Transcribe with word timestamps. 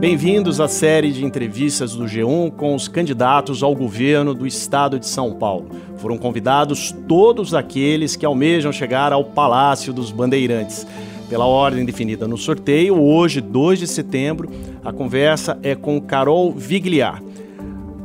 Bem-vindos 0.00 0.62
à 0.62 0.66
série 0.66 1.12
de 1.12 1.26
entrevistas 1.26 1.94
do 1.94 2.06
G1 2.06 2.52
com 2.52 2.74
os 2.74 2.88
candidatos 2.88 3.62
ao 3.62 3.76
governo 3.76 4.32
do 4.32 4.46
estado 4.46 4.98
de 4.98 5.06
São 5.06 5.34
Paulo. 5.34 5.68
Foram 5.98 6.16
convidados 6.16 6.90
todos 7.06 7.52
aqueles 7.52 8.16
que 8.16 8.24
almejam 8.24 8.72
chegar 8.72 9.12
ao 9.12 9.22
Palácio 9.22 9.92
dos 9.92 10.10
Bandeirantes. 10.10 10.86
Pela 11.28 11.44
ordem 11.44 11.84
definida 11.84 12.26
no 12.26 12.38
sorteio, 12.38 12.98
hoje, 12.98 13.42
2 13.42 13.80
de 13.80 13.86
setembro, 13.86 14.48
a 14.82 14.90
conversa 14.90 15.58
é 15.62 15.74
com 15.74 16.00
Carol 16.00 16.50
Vigliar. 16.50 17.22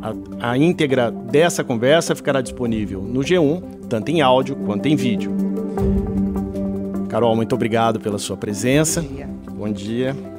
A, 0.01 0.51
a 0.51 0.57
íntegra 0.57 1.09
dessa 1.09 1.63
conversa 1.63 2.13
ficará 2.13 2.41
disponível 2.41 3.01
no 3.01 3.21
G1, 3.21 3.63
tanto 3.87 4.11
em 4.11 4.19
áudio 4.19 4.57
quanto 4.57 4.85
em 4.85 4.97
vídeo. 4.97 5.33
Carol, 7.07 7.37
muito 7.37 7.55
obrigado 7.55 8.01
pela 8.01 8.17
sua 8.17 8.35
presença. 8.35 9.01
Bom 9.01 9.15
dia. 9.15 9.29
Bom 9.53 9.71
dia. 9.71 10.34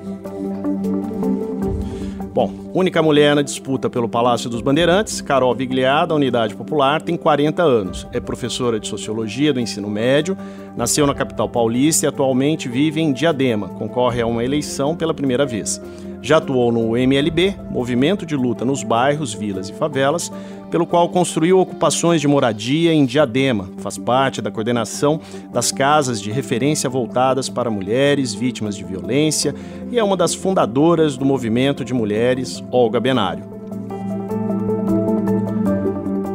Bom, 2.36 2.52
única 2.74 3.00
mulher 3.00 3.34
na 3.34 3.40
disputa 3.40 3.88
pelo 3.88 4.10
Palácio 4.10 4.50
dos 4.50 4.60
Bandeirantes, 4.60 5.22
Carol 5.22 5.54
Vigliar, 5.54 6.06
da 6.06 6.14
Unidade 6.14 6.54
Popular, 6.54 7.00
tem 7.00 7.16
40 7.16 7.62
anos. 7.62 8.06
É 8.12 8.20
professora 8.20 8.78
de 8.78 8.86
Sociologia 8.86 9.54
do 9.54 9.58
ensino 9.58 9.88
médio, 9.88 10.36
nasceu 10.76 11.06
na 11.06 11.14
capital 11.14 11.48
paulista 11.48 12.04
e 12.04 12.08
atualmente 12.10 12.68
vive 12.68 13.00
em 13.00 13.10
Diadema. 13.10 13.70
Concorre 13.70 14.20
a 14.20 14.26
uma 14.26 14.44
eleição 14.44 14.94
pela 14.94 15.14
primeira 15.14 15.46
vez. 15.46 15.80
Já 16.26 16.38
atuou 16.38 16.72
no 16.72 16.96
MLB, 16.96 17.54
Movimento 17.70 18.26
de 18.26 18.34
Luta 18.34 18.64
nos 18.64 18.82
Bairros, 18.82 19.32
Vilas 19.32 19.68
e 19.68 19.72
Favelas, 19.72 20.32
pelo 20.72 20.84
qual 20.84 21.08
construiu 21.08 21.60
ocupações 21.60 22.20
de 22.20 22.26
moradia 22.26 22.92
em 22.92 23.06
Diadema. 23.06 23.70
Faz 23.78 23.96
parte 23.96 24.42
da 24.42 24.50
coordenação 24.50 25.20
das 25.52 25.70
casas 25.70 26.20
de 26.20 26.32
referência 26.32 26.90
voltadas 26.90 27.48
para 27.48 27.70
mulheres 27.70 28.34
vítimas 28.34 28.76
de 28.76 28.82
violência 28.82 29.54
e 29.88 30.00
é 30.00 30.02
uma 30.02 30.16
das 30.16 30.34
fundadoras 30.34 31.16
do 31.16 31.24
movimento 31.24 31.84
de 31.84 31.94
mulheres 31.94 32.60
Olga 32.72 32.98
Benário. 32.98 33.44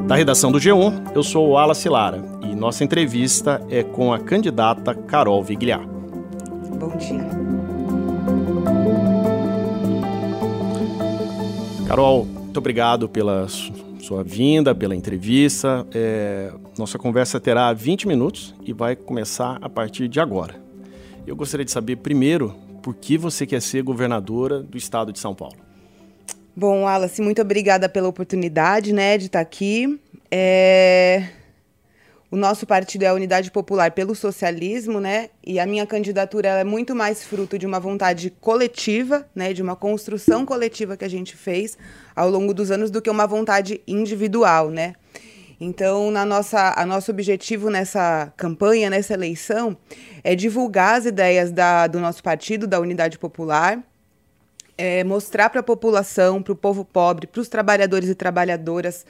Da 0.07 0.15
redação 0.15 0.53
do 0.53 0.57
G1, 0.57 1.11
eu 1.13 1.21
sou 1.21 1.49
o 1.49 1.51
Wallace 1.51 1.89
Lara 1.89 2.23
e 2.41 2.55
nossa 2.55 2.85
entrevista 2.85 3.61
é 3.69 3.83
com 3.83 4.13
a 4.13 4.19
candidata 4.19 4.95
Carol 4.95 5.43
Vigliar. 5.43 5.85
Bom 6.79 6.95
dia. 6.95 7.60
Carol, 11.91 12.23
muito 12.23 12.57
obrigado 12.57 13.09
pela 13.09 13.49
sua 13.99 14.23
vinda, 14.23 14.73
pela 14.73 14.95
entrevista. 14.95 15.85
É, 15.93 16.49
nossa 16.77 16.97
conversa 16.97 17.37
terá 17.37 17.73
20 17.73 18.07
minutos 18.07 18.55
e 18.63 18.71
vai 18.71 18.95
começar 18.95 19.57
a 19.61 19.67
partir 19.67 20.07
de 20.07 20.17
agora. 20.17 20.55
Eu 21.27 21.35
gostaria 21.35 21.65
de 21.65 21.71
saber, 21.71 21.97
primeiro, 21.97 22.55
por 22.81 22.95
que 22.95 23.17
você 23.17 23.45
quer 23.45 23.61
ser 23.61 23.83
governadora 23.83 24.63
do 24.63 24.77
estado 24.77 25.11
de 25.11 25.19
São 25.19 25.35
Paulo? 25.35 25.57
Bom, 26.55 26.83
Wallace, 26.83 27.21
muito 27.21 27.41
obrigada 27.41 27.89
pela 27.89 28.07
oportunidade 28.07 28.93
né, 28.93 29.17
de 29.17 29.25
estar 29.25 29.41
aqui. 29.41 29.99
É... 30.31 31.27
O 32.31 32.37
nosso 32.37 32.65
partido 32.65 33.03
é 33.03 33.07
a 33.07 33.13
Unidade 33.13 33.51
Popular 33.51 33.91
pelo 33.91 34.15
Socialismo, 34.15 35.01
né? 35.01 35.31
E 35.45 35.59
a 35.59 35.65
minha 35.65 35.85
candidatura 35.85 36.47
é 36.47 36.63
muito 36.63 36.95
mais 36.95 37.25
fruto 37.25 37.59
de 37.59 37.65
uma 37.65 37.77
vontade 37.77 38.29
coletiva, 38.39 39.27
né? 39.35 39.51
De 39.51 39.61
uma 39.61 39.75
construção 39.75 40.45
coletiva 40.45 40.95
que 40.95 41.03
a 41.03 41.09
gente 41.09 41.35
fez 41.35 41.77
ao 42.15 42.29
longo 42.29 42.53
dos 42.53 42.71
anos 42.71 42.89
do 42.89 43.01
que 43.01 43.09
uma 43.09 43.27
vontade 43.27 43.81
individual, 43.85 44.69
né? 44.69 44.93
Então, 45.59 46.09
na 46.09 46.23
nossa, 46.23 46.73
a 46.77 46.85
nosso 46.85 47.11
objetivo 47.11 47.69
nessa 47.69 48.31
campanha, 48.37 48.89
nessa 48.89 49.13
eleição, 49.13 49.75
é 50.23 50.33
divulgar 50.33 50.99
as 50.99 51.05
ideias 51.05 51.51
da, 51.51 51.85
do 51.85 51.99
nosso 51.99 52.23
partido, 52.23 52.65
da 52.65 52.79
Unidade 52.79 53.19
Popular, 53.19 53.83
é, 54.77 55.03
mostrar 55.03 55.49
para 55.49 55.59
a 55.59 55.63
população, 55.63 56.41
para 56.41 56.53
o 56.53 56.55
povo 56.55 56.85
pobre, 56.85 57.27
para 57.27 57.41
os 57.41 57.49
trabalhadores 57.49 58.07
e 58.07 58.15
trabalhadoras 58.15 59.05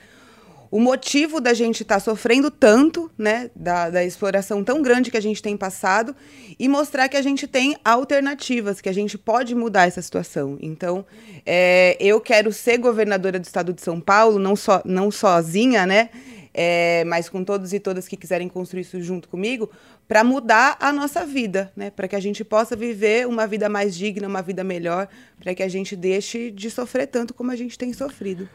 o 0.71 0.79
motivo 0.79 1.41
da 1.41 1.53
gente 1.53 1.83
estar 1.83 1.95
tá 1.95 1.99
sofrendo 1.99 2.49
tanto, 2.49 3.11
né, 3.17 3.51
da, 3.53 3.89
da, 3.89 4.05
exploração 4.05 4.63
tão 4.63 4.81
grande 4.81 5.11
que 5.11 5.17
a 5.17 5.21
gente 5.21 5.43
tem 5.43 5.57
passado, 5.57 6.15
e 6.57 6.69
mostrar 6.69 7.09
que 7.09 7.17
a 7.17 7.21
gente 7.21 7.45
tem 7.45 7.75
alternativas, 7.83 8.79
que 8.79 8.87
a 8.87 8.93
gente 8.93 9.17
pode 9.17 9.53
mudar 9.53 9.87
essa 9.87 10.01
situação. 10.01 10.57
Então, 10.61 11.05
é, 11.45 11.97
eu 11.99 12.21
quero 12.21 12.53
ser 12.53 12.77
governadora 12.77 13.37
do 13.37 13.43
estado 13.43 13.73
de 13.73 13.81
São 13.81 13.99
Paulo, 13.99 14.39
não, 14.39 14.55
só, 14.55 14.81
não 14.85 15.11
sozinha, 15.11 15.85
né, 15.85 16.09
é, 16.53 17.03
mas 17.05 17.27
com 17.27 17.43
todos 17.43 17.73
e 17.73 17.79
todas 17.79 18.07
que 18.07 18.15
quiserem 18.15 18.47
construir 18.47 18.81
isso 18.81 19.01
junto 19.01 19.27
comigo, 19.27 19.69
para 20.07 20.23
mudar 20.23 20.77
a 20.79 20.93
nossa 20.93 21.25
vida, 21.25 21.69
né, 21.75 21.89
para 21.89 22.07
que 22.07 22.15
a 22.15 22.19
gente 22.19 22.45
possa 22.45 22.77
viver 22.77 23.27
uma 23.27 23.45
vida 23.45 23.67
mais 23.67 23.93
digna, 23.93 24.25
uma 24.25 24.41
vida 24.41 24.63
melhor, 24.63 25.09
para 25.37 25.53
que 25.53 25.63
a 25.63 25.67
gente 25.67 25.97
deixe 25.97 26.49
de 26.49 26.71
sofrer 26.71 27.07
tanto 27.07 27.33
como 27.33 27.51
a 27.51 27.57
gente 27.57 27.77
tem 27.77 27.91
sofrido. 27.91 28.47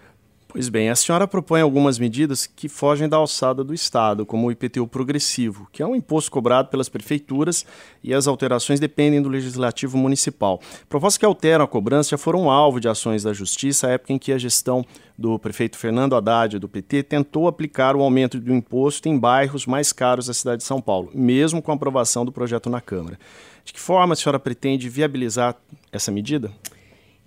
Pois 0.57 0.71
bem, 0.71 0.89
a 0.89 0.97
senhora 0.97 1.29
propõe 1.29 1.61
algumas 1.61 1.99
medidas 1.99 2.47
que 2.47 2.67
fogem 2.67 3.07
da 3.07 3.19
alçada 3.19 3.63
do 3.63 3.75
Estado, 3.75 4.25
como 4.25 4.47
o 4.47 4.51
IPTU 4.51 4.87
progressivo, 4.87 5.69
que 5.71 5.83
é 5.83 5.87
um 5.87 5.95
imposto 5.95 6.31
cobrado 6.31 6.71
pelas 6.71 6.89
prefeituras 6.89 7.67
e 8.03 8.15
as 8.15 8.27
alterações 8.27 8.81
dependem 8.81 9.21
do 9.21 9.29
legislativo 9.29 9.99
municipal. 9.99 10.59
Propostas 10.89 11.19
que 11.19 11.27
alteram 11.27 11.67
a 11.67 11.69
cobrança 11.69 12.09
já 12.09 12.17
foram 12.17 12.51
alvo 12.51 12.81
de 12.81 12.89
ações 12.89 13.23
da 13.23 13.35
Justiça, 13.35 13.87
à 13.87 13.91
época 13.91 14.15
em 14.15 14.19
que 14.19 14.33
a 14.33 14.39
gestão 14.39 14.83
do 15.19 15.39
prefeito 15.39 15.77
Fernando 15.77 16.17
Haddad, 16.17 16.59
do 16.59 16.71
PT, 16.71 17.03
tentou 17.03 17.49
aplicar 17.49 17.95
o 17.95 18.01
aumento 18.01 18.41
do 18.41 18.55
imposto 18.55 19.11
em 19.11 19.19
bairros 19.19 19.67
mais 19.67 19.93
caros 19.93 20.27
da 20.27 20.33
cidade 20.33 20.63
de 20.63 20.65
São 20.65 20.81
Paulo, 20.81 21.11
mesmo 21.15 21.61
com 21.61 21.71
a 21.71 21.75
aprovação 21.75 22.25
do 22.25 22.33
projeto 22.33 22.71
na 22.71 22.81
Câmara. 22.81 23.19
De 23.63 23.75
que 23.75 23.81
forma 23.81 24.15
a 24.15 24.17
senhora 24.17 24.39
pretende 24.39 24.89
viabilizar 24.89 25.55
essa 25.93 26.11
medida? 26.11 26.51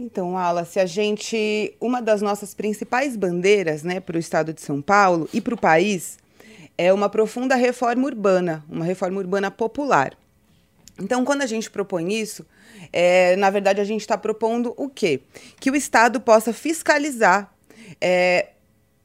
Então, 0.01 0.37
Ala, 0.37 0.63
se 0.63 0.79
a 0.79 0.85
gente. 0.85 1.75
Uma 1.81 2.01
das 2.01 2.21
nossas 2.21 2.53
principais 2.53 3.17
bandeiras 3.17 3.83
né, 3.83 3.99
para 3.99 4.15
o 4.15 4.19
estado 4.19 4.53
de 4.53 4.61
São 4.61 4.81
Paulo 4.81 5.27
e 5.33 5.41
para 5.41 5.53
o 5.53 5.59
país 5.59 6.17
é 6.77 6.93
uma 6.93 7.09
profunda 7.09 7.55
reforma 7.55 8.05
urbana, 8.05 8.63
uma 8.69 8.85
reforma 8.85 9.19
urbana 9.19 9.51
popular. 9.51 10.17
Então, 10.97 11.25
quando 11.25 11.41
a 11.41 11.45
gente 11.45 11.69
propõe 11.69 12.13
isso, 12.13 12.45
é, 12.93 13.35
na 13.35 13.49
verdade, 13.49 13.81
a 13.81 13.83
gente 13.83 13.99
está 13.99 14.17
propondo 14.17 14.73
o 14.77 14.87
quê? 14.87 15.19
Que 15.59 15.69
o 15.69 15.75
Estado 15.75 16.21
possa 16.21 16.53
fiscalizar 16.53 17.53
é, 17.99 18.51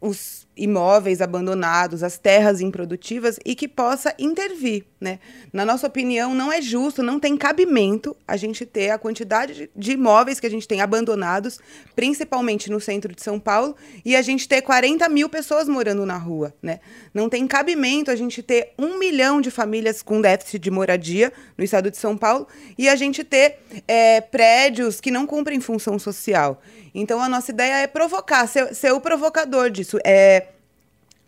os 0.00 0.46
imóveis 0.56 1.20
abandonados, 1.20 2.04
as 2.04 2.18
terras 2.18 2.60
improdutivas 2.60 3.40
e 3.44 3.56
que 3.56 3.66
possa 3.66 4.14
intervir, 4.16 4.84
né? 5.04 5.20
Na 5.52 5.66
nossa 5.66 5.86
opinião, 5.86 6.34
não 6.34 6.50
é 6.50 6.62
justo, 6.62 7.02
não 7.02 7.20
tem 7.20 7.36
cabimento 7.36 8.16
a 8.26 8.38
gente 8.38 8.64
ter 8.64 8.88
a 8.88 8.98
quantidade 8.98 9.70
de 9.76 9.92
imóveis 9.92 10.40
que 10.40 10.46
a 10.46 10.50
gente 10.50 10.66
tem 10.66 10.80
abandonados, 10.80 11.60
principalmente 11.94 12.70
no 12.70 12.80
centro 12.80 13.14
de 13.14 13.22
São 13.22 13.38
Paulo, 13.38 13.76
e 14.02 14.16
a 14.16 14.22
gente 14.22 14.48
ter 14.48 14.62
40 14.62 15.06
mil 15.10 15.28
pessoas 15.28 15.68
morando 15.68 16.06
na 16.06 16.16
rua, 16.16 16.54
né? 16.62 16.80
Não 17.12 17.28
tem 17.28 17.46
cabimento 17.46 18.10
a 18.10 18.16
gente 18.16 18.42
ter 18.42 18.72
um 18.78 18.98
milhão 18.98 19.42
de 19.42 19.50
famílias 19.50 20.00
com 20.02 20.22
déficit 20.22 20.58
de 20.58 20.70
moradia 20.70 21.30
no 21.56 21.62
estado 21.62 21.90
de 21.90 21.98
São 21.98 22.16
Paulo 22.16 22.48
e 22.78 22.88
a 22.88 22.96
gente 22.96 23.22
ter 23.22 23.58
é, 23.86 24.22
prédios 24.22 25.02
que 25.02 25.10
não 25.10 25.26
cumprem 25.26 25.60
função 25.60 25.98
social. 25.98 26.62
Então, 26.94 27.20
a 27.20 27.28
nossa 27.28 27.50
ideia 27.50 27.82
é 27.82 27.86
provocar, 27.86 28.46
ser, 28.46 28.74
ser 28.74 28.92
o 28.92 29.00
provocador 29.00 29.68
disso. 29.68 29.98
É 30.02 30.46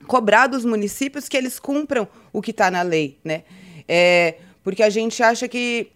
cobrar 0.06 0.46
dos 0.46 0.64
municípios 0.64 1.28
que 1.28 1.36
eles 1.36 1.58
cumpram 1.58 2.08
o 2.32 2.40
que 2.40 2.52
está 2.52 2.70
na 2.70 2.82
lei, 2.82 3.18
né? 3.24 3.42
É, 3.88 4.36
porque 4.62 4.82
a 4.82 4.90
gente 4.90 5.22
acha 5.22 5.46
que 5.46 5.88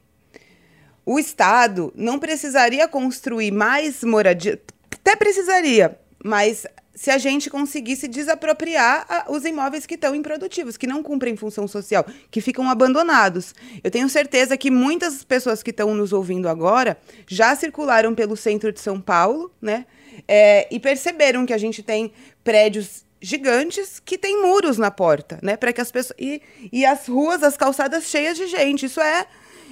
o 1.04 1.18
Estado 1.18 1.92
não 1.96 2.18
precisaria 2.18 2.86
construir 2.86 3.50
mais 3.50 4.04
moradia, 4.04 4.60
até 4.92 5.16
precisaria, 5.16 5.98
mas 6.22 6.66
se 6.94 7.10
a 7.10 7.16
gente 7.16 7.48
conseguisse 7.48 8.06
desapropriar 8.06 9.06
a, 9.08 9.32
os 9.32 9.46
imóveis 9.46 9.86
que 9.86 9.94
estão 9.94 10.14
improdutivos, 10.14 10.76
que 10.76 10.86
não 10.86 11.02
cumprem 11.02 11.34
função 11.34 11.66
social, 11.66 12.04
que 12.30 12.42
ficam 12.42 12.68
abandonados. 12.68 13.54
Eu 13.82 13.90
tenho 13.90 14.06
certeza 14.08 14.54
que 14.56 14.70
muitas 14.70 15.24
pessoas 15.24 15.62
que 15.62 15.70
estão 15.70 15.94
nos 15.94 16.12
ouvindo 16.12 16.46
agora 16.46 16.98
já 17.26 17.56
circularam 17.56 18.14
pelo 18.14 18.36
centro 18.36 18.70
de 18.70 18.80
São 18.80 19.00
Paulo, 19.00 19.50
né? 19.62 19.86
É, 20.28 20.68
e 20.70 20.78
perceberam 20.78 21.46
que 21.46 21.54
a 21.54 21.58
gente 21.58 21.82
tem 21.82 22.12
prédios 22.44 23.04
gigantes 23.20 24.00
que 24.04 24.16
têm 24.16 24.40
muros 24.40 24.78
na 24.78 24.90
porta, 24.90 25.38
né? 25.42 25.56
Para 25.56 25.72
que 25.72 25.80
as 25.80 25.90
pessoas 25.90 26.16
e, 26.18 26.40
e 26.72 26.84
as 26.84 27.06
ruas, 27.06 27.42
as 27.42 27.56
calçadas 27.56 28.04
cheias 28.04 28.36
de 28.36 28.46
gente. 28.46 28.86
Isso 28.86 29.00
é 29.00 29.26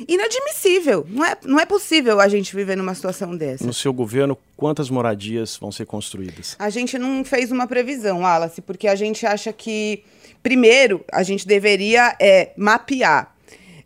inadmissível. 0.06 1.06
Não 1.08 1.24
é, 1.24 1.36
não 1.44 1.58
é 1.60 1.66
possível 1.66 2.20
a 2.20 2.28
gente 2.28 2.54
viver 2.54 2.76
numa 2.76 2.94
situação 2.94 3.36
dessa. 3.36 3.64
No 3.64 3.72
seu 3.72 3.92
governo, 3.92 4.36
quantas 4.56 4.90
moradias 4.90 5.56
vão 5.56 5.72
ser 5.72 5.86
construídas? 5.86 6.54
A 6.58 6.70
gente 6.70 6.98
não 6.98 7.24
fez 7.24 7.50
uma 7.50 7.66
previsão, 7.66 8.20
Wallace, 8.20 8.60
porque 8.60 8.86
a 8.86 8.94
gente 8.94 9.26
acha 9.26 9.52
que, 9.52 10.04
primeiro, 10.42 11.04
a 11.10 11.22
gente 11.22 11.46
deveria 11.46 12.14
é, 12.20 12.52
mapear 12.56 13.34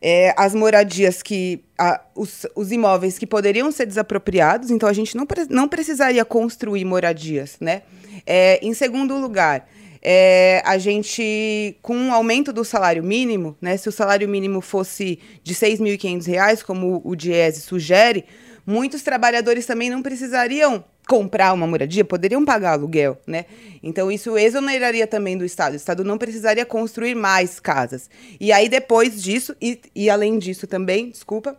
é, 0.00 0.34
as 0.36 0.54
moradias 0.54 1.22
que. 1.22 1.62
A, 1.78 2.00
os, 2.14 2.46
os, 2.54 2.70
imóveis 2.70 3.18
que 3.18 3.26
poderiam 3.26 3.72
ser 3.72 3.86
desapropriados, 3.86 4.70
então 4.70 4.88
a 4.88 4.92
gente 4.92 5.16
não, 5.16 5.26
não 5.48 5.66
precisaria 5.66 6.24
construir 6.24 6.84
moradias, 6.84 7.56
né? 7.60 7.82
É, 8.26 8.58
em 8.62 8.74
segundo 8.74 9.16
lugar, 9.16 9.68
é, 10.02 10.60
a 10.64 10.78
gente, 10.78 11.76
com 11.80 11.94
o 11.94 12.00
um 12.00 12.12
aumento 12.12 12.52
do 12.52 12.64
salário 12.64 13.04
mínimo, 13.04 13.56
né, 13.60 13.76
se 13.76 13.88
o 13.88 13.92
salário 13.92 14.28
mínimo 14.28 14.60
fosse 14.60 15.18
de 15.44 15.52
R$ 15.52 15.60
6.500, 15.60 16.62
como 16.62 17.00
o 17.04 17.14
Diese 17.14 17.60
sugere, 17.60 18.24
muitos 18.66 19.02
trabalhadores 19.02 19.64
também 19.64 19.88
não 19.88 20.02
precisariam 20.02 20.84
comprar 21.06 21.52
uma 21.52 21.66
moradia, 21.66 22.04
poderiam 22.04 22.44
pagar 22.44 22.72
aluguel, 22.72 23.18
né? 23.26 23.44
Então 23.82 24.10
isso 24.10 24.38
exoneraria 24.38 25.06
também 25.06 25.36
do 25.36 25.44
Estado. 25.44 25.72
O 25.72 25.76
Estado 25.76 26.04
não 26.04 26.16
precisaria 26.16 26.64
construir 26.64 27.14
mais 27.14 27.58
casas. 27.58 28.08
E 28.40 28.52
aí 28.52 28.68
depois 28.68 29.22
disso, 29.22 29.54
e, 29.60 29.80
e 29.94 30.08
além 30.08 30.38
disso 30.38 30.66
também, 30.66 31.10
desculpa, 31.10 31.58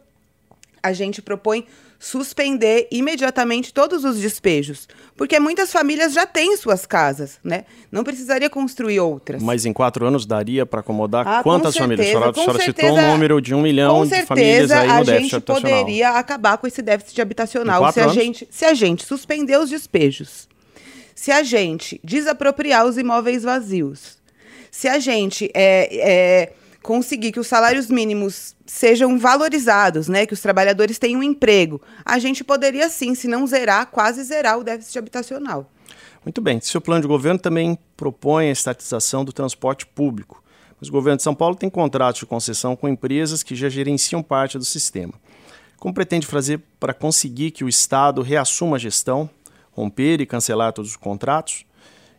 a 0.81 0.93
gente 0.93 1.21
propõe 1.21 1.65
suspender 2.03 2.85
imediatamente 2.91 3.73
todos 3.73 4.03
os 4.03 4.19
despejos, 4.19 4.89
porque 5.15 5.39
muitas 5.39 5.71
famílias 5.71 6.11
já 6.11 6.25
têm 6.25 6.57
suas 6.57 6.85
casas, 6.85 7.39
né? 7.41 7.63
Não 7.89 8.03
precisaria 8.03 8.49
construir 8.49 8.99
outras. 8.99 9.41
Mas 9.41 9.65
em 9.65 9.71
quatro 9.71 10.05
anos 10.05 10.25
daria 10.25 10.65
para 10.65 10.81
acomodar 10.81 11.25
ah, 11.25 11.41
quantas 11.41 11.77
famílias? 11.77 12.07
A 12.07 12.11
senhora, 12.11 12.29
a 12.31 12.33
senhora 12.33 12.59
certeza, 12.59 12.89
citou 12.89 13.05
um 13.05 13.11
número 13.13 13.39
de 13.39 13.55
um 13.55 13.61
milhão 13.61 14.05
de 14.05 14.21
famílias 14.23 14.69
aí 14.69 14.85
no 14.85 15.05
déficit 15.05 15.35
habitacional. 15.35 15.71
a 15.71 15.77
gente 15.77 15.85
poderia 15.85 16.09
acabar 16.09 16.57
com 16.57 16.67
esse 16.67 16.81
déficit 16.81 17.21
habitacional 17.21 17.93
se 17.93 18.01
a, 18.01 18.09
gente, 18.09 18.47
se 18.51 18.65
a 18.65 18.73
gente 18.73 19.05
suspender 19.05 19.57
os 19.57 19.69
despejos, 19.69 20.49
se 21.15 21.31
a 21.31 21.41
gente 21.41 22.01
desapropriar 22.03 22.85
os 22.85 22.97
imóveis 22.97 23.43
vazios, 23.43 24.17
se 24.69 24.89
a 24.89 24.99
gente 24.99 25.49
é, 25.53 25.87
é 25.93 26.53
conseguir 26.83 27.31
que 27.31 27.39
os 27.39 27.47
salários 27.47 27.87
mínimos 27.87 28.55
sejam 28.65 29.17
valorizados, 29.17 30.09
né, 30.09 30.25
que 30.25 30.33
os 30.33 30.41
trabalhadores 30.41 30.99
tenham 30.99 31.21
um 31.21 31.23
emprego, 31.23 31.81
a 32.03 32.19
gente 32.19 32.43
poderia 32.43 32.89
sim, 32.89 33.15
se 33.15 33.27
não 33.27 33.47
zerar, 33.47 33.87
quase 33.87 34.21
zerar 34.23 34.59
o 34.59 34.63
déficit 34.63 34.99
habitacional. 34.99 35.71
Muito 36.23 36.41
bem. 36.41 36.59
Seu 36.61 36.79
plano 36.79 37.01
de 37.01 37.07
governo 37.07 37.39
também 37.39 37.77
propõe 37.97 38.49
a 38.49 38.51
estatização 38.51 39.25
do 39.25 39.33
transporte 39.33 39.85
público. 39.85 40.43
Mas 40.79 40.89
o 40.89 40.91
governo 40.91 41.17
de 41.17 41.23
São 41.23 41.33
Paulo 41.35 41.55
tem 41.55 41.69
contratos 41.69 42.19
de 42.19 42.25
concessão 42.25 42.75
com 42.75 42.87
empresas 42.87 43.43
que 43.43 43.55
já 43.55 43.69
gerenciam 43.69 44.21
parte 44.21 44.57
do 44.57 44.65
sistema. 44.65 45.13
Como 45.77 45.93
pretende 45.93 46.27
fazer 46.27 46.61
para 46.79 46.93
conseguir 46.93 47.51
que 47.51 47.63
o 47.63 47.69
Estado 47.69 48.21
reassuma 48.21 48.77
a 48.77 48.79
gestão, 48.79 49.29
romper 49.71 50.21
e 50.21 50.25
cancelar 50.25 50.71
todos 50.71 50.91
os 50.91 50.97
contratos? 50.97 51.65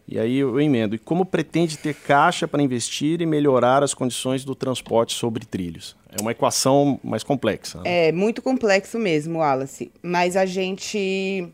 E 0.06 0.18
aí 0.18 0.36
eu 0.36 0.60
emendo. 0.60 0.94
E 0.94 0.98
como 0.98 1.24
pretende 1.24 1.78
ter 1.78 1.94
caixa 1.94 2.46
para 2.46 2.62
investir 2.62 3.20
e 3.20 3.26
melhorar 3.26 3.82
as 3.82 3.94
condições 3.94 4.44
do 4.44 4.54
transporte 4.54 5.14
sobre 5.14 5.46
trilhos? 5.46 5.96
É 6.10 6.20
uma 6.20 6.32
equação 6.32 7.00
mais 7.02 7.22
complexa. 7.22 7.78
Né? 7.78 8.08
É 8.08 8.12
muito 8.12 8.42
complexo 8.42 8.98
mesmo, 8.98 9.38
Wallace. 9.38 9.90
Mas 10.02 10.36
a 10.36 10.44
gente. 10.44 11.48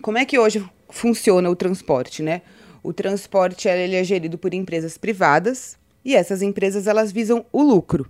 Como 0.00 0.18
é 0.18 0.24
que 0.24 0.38
hoje 0.38 0.64
funciona 0.88 1.50
o 1.50 1.56
transporte, 1.56 2.22
né? 2.22 2.42
O 2.82 2.92
transporte 2.92 3.68
ele 3.68 3.96
é 3.96 4.04
gerido 4.04 4.38
por 4.38 4.54
empresas 4.54 4.96
privadas 4.96 5.76
e 6.04 6.14
essas 6.14 6.42
empresas 6.42 6.86
elas 6.86 7.10
visam 7.10 7.44
o 7.52 7.62
lucro. 7.62 8.08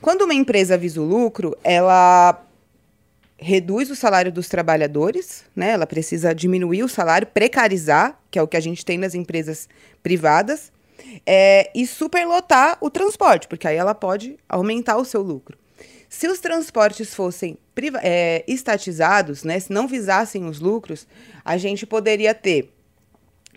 Quando 0.00 0.22
uma 0.22 0.34
empresa 0.34 0.78
visa 0.78 1.00
o 1.00 1.04
lucro, 1.04 1.56
ela 1.64 2.40
reduz 3.36 3.90
o 3.90 3.96
salário 3.96 4.32
dos 4.32 4.48
trabalhadores, 4.48 5.44
né? 5.54 5.70
Ela 5.70 5.86
precisa 5.86 6.34
diminuir 6.34 6.82
o 6.82 6.88
salário, 6.88 7.26
precarizar, 7.26 8.18
que 8.30 8.38
é 8.38 8.42
o 8.42 8.48
que 8.48 8.56
a 8.56 8.60
gente 8.60 8.84
tem 8.84 8.98
nas 8.98 9.14
empresas 9.14 9.68
privadas, 10.02 10.72
é, 11.26 11.70
e 11.74 11.86
superlotar 11.86 12.78
o 12.80 12.88
transporte, 12.88 13.48
porque 13.48 13.66
aí 13.66 13.76
ela 13.76 13.94
pode 13.94 14.38
aumentar 14.48 14.96
o 14.96 15.04
seu 15.04 15.22
lucro. 15.22 15.58
Se 16.08 16.28
os 16.28 16.38
transportes 16.38 17.12
fossem 17.12 17.58
é, 18.00 18.44
estatizados, 18.46 19.42
né, 19.42 19.58
se 19.58 19.72
não 19.72 19.88
visassem 19.88 20.44
os 20.46 20.60
lucros, 20.60 21.06
a 21.44 21.56
gente 21.56 21.84
poderia 21.84 22.32
ter 22.32 22.72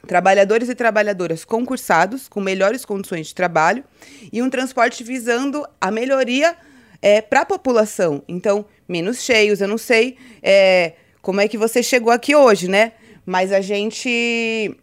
trabalhadores 0.08 0.68
e 0.70 0.76
trabalhadoras 0.76 1.46
concursados, 1.46 2.28
com 2.28 2.42
melhores 2.42 2.84
condições 2.84 3.28
de 3.28 3.36
trabalho, 3.36 3.84
e 4.32 4.42
um 4.42 4.50
transporte 4.50 5.04
visando 5.04 5.68
a 5.80 5.92
melhoria 5.92 6.56
é, 7.02 7.22
para 7.22 7.42
a 7.42 7.46
população. 7.46 8.24
Então, 8.28 8.66
menos 8.88 9.22
cheios. 9.22 9.62
Eu 9.62 9.68
não 9.68 9.78
sei 9.78 10.18
é, 10.42 10.94
como 11.22 11.42
é 11.42 11.48
que 11.48 11.58
você 11.58 11.84
chegou 11.84 12.12
aqui 12.12 12.36
hoje, 12.36 12.68
né? 12.68 12.94
Mas 13.26 13.52
a 13.52 13.62
gente. 13.62 14.76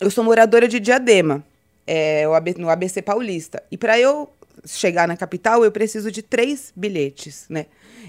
Eu 0.00 0.10
sou 0.10 0.24
moradora 0.24 0.66
de 0.66 0.80
Diadema, 0.80 1.44
é, 1.86 2.24
no 2.56 2.70
ABC 2.70 3.02
Paulista. 3.02 3.62
E 3.70 3.76
para 3.76 3.98
eu 3.98 4.30
chegar 4.64 5.06
na 5.06 5.16
capital, 5.16 5.64
eu 5.64 5.70
preciso 5.70 6.10
de 6.10 6.22
três 6.22 6.72
bilhetes, 6.74 7.46
né? 7.48 7.66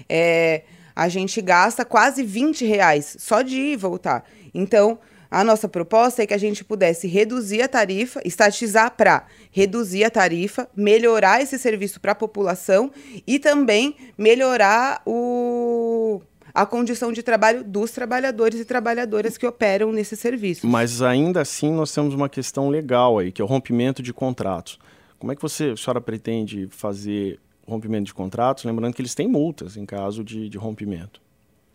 É, 0.08 0.62
a 0.94 1.08
gente 1.08 1.40
gasta 1.40 1.84
quase 1.84 2.22
20 2.22 2.64
reais 2.64 3.16
só 3.18 3.42
de 3.42 3.56
ir 3.56 3.72
e 3.72 3.76
voltar. 3.76 4.24
Então, 4.54 4.98
a 5.32 5.42
nossa 5.42 5.66
proposta 5.66 6.22
é 6.22 6.26
que 6.26 6.34
a 6.34 6.38
gente 6.38 6.62
pudesse 6.62 7.08
reduzir 7.08 7.62
a 7.62 7.68
tarifa, 7.68 8.20
estatizar 8.22 8.94
para 8.94 9.24
reduzir 9.50 10.04
a 10.04 10.10
tarifa, 10.10 10.68
melhorar 10.76 11.40
esse 11.40 11.58
serviço 11.58 11.98
para 11.98 12.12
a 12.12 12.14
população 12.14 12.90
e 13.26 13.38
também 13.38 13.96
melhorar 14.18 15.00
o, 15.06 16.20
a 16.52 16.66
condição 16.66 17.10
de 17.10 17.22
trabalho 17.22 17.64
dos 17.64 17.92
trabalhadores 17.92 18.60
e 18.60 18.64
trabalhadoras 18.66 19.38
que 19.38 19.46
operam 19.46 19.90
nesse 19.90 20.18
serviço. 20.18 20.66
Mas 20.66 21.00
ainda 21.00 21.40
assim 21.40 21.72
nós 21.72 21.90
temos 21.94 22.12
uma 22.12 22.28
questão 22.28 22.68
legal 22.68 23.18
aí, 23.18 23.32
que 23.32 23.40
é 23.40 23.44
o 23.44 23.48
rompimento 23.48 24.02
de 24.02 24.12
contratos. 24.12 24.78
Como 25.18 25.32
é 25.32 25.34
que 25.34 25.40
você, 25.40 25.70
a 25.70 25.76
senhora 25.78 26.00
pretende 26.02 26.68
fazer 26.70 27.40
rompimento 27.66 28.04
de 28.04 28.12
contratos? 28.12 28.64
Lembrando 28.64 28.92
que 28.92 29.00
eles 29.00 29.14
têm 29.14 29.28
multas 29.28 29.78
em 29.78 29.86
caso 29.86 30.22
de, 30.22 30.50
de 30.50 30.58
rompimento. 30.58 31.21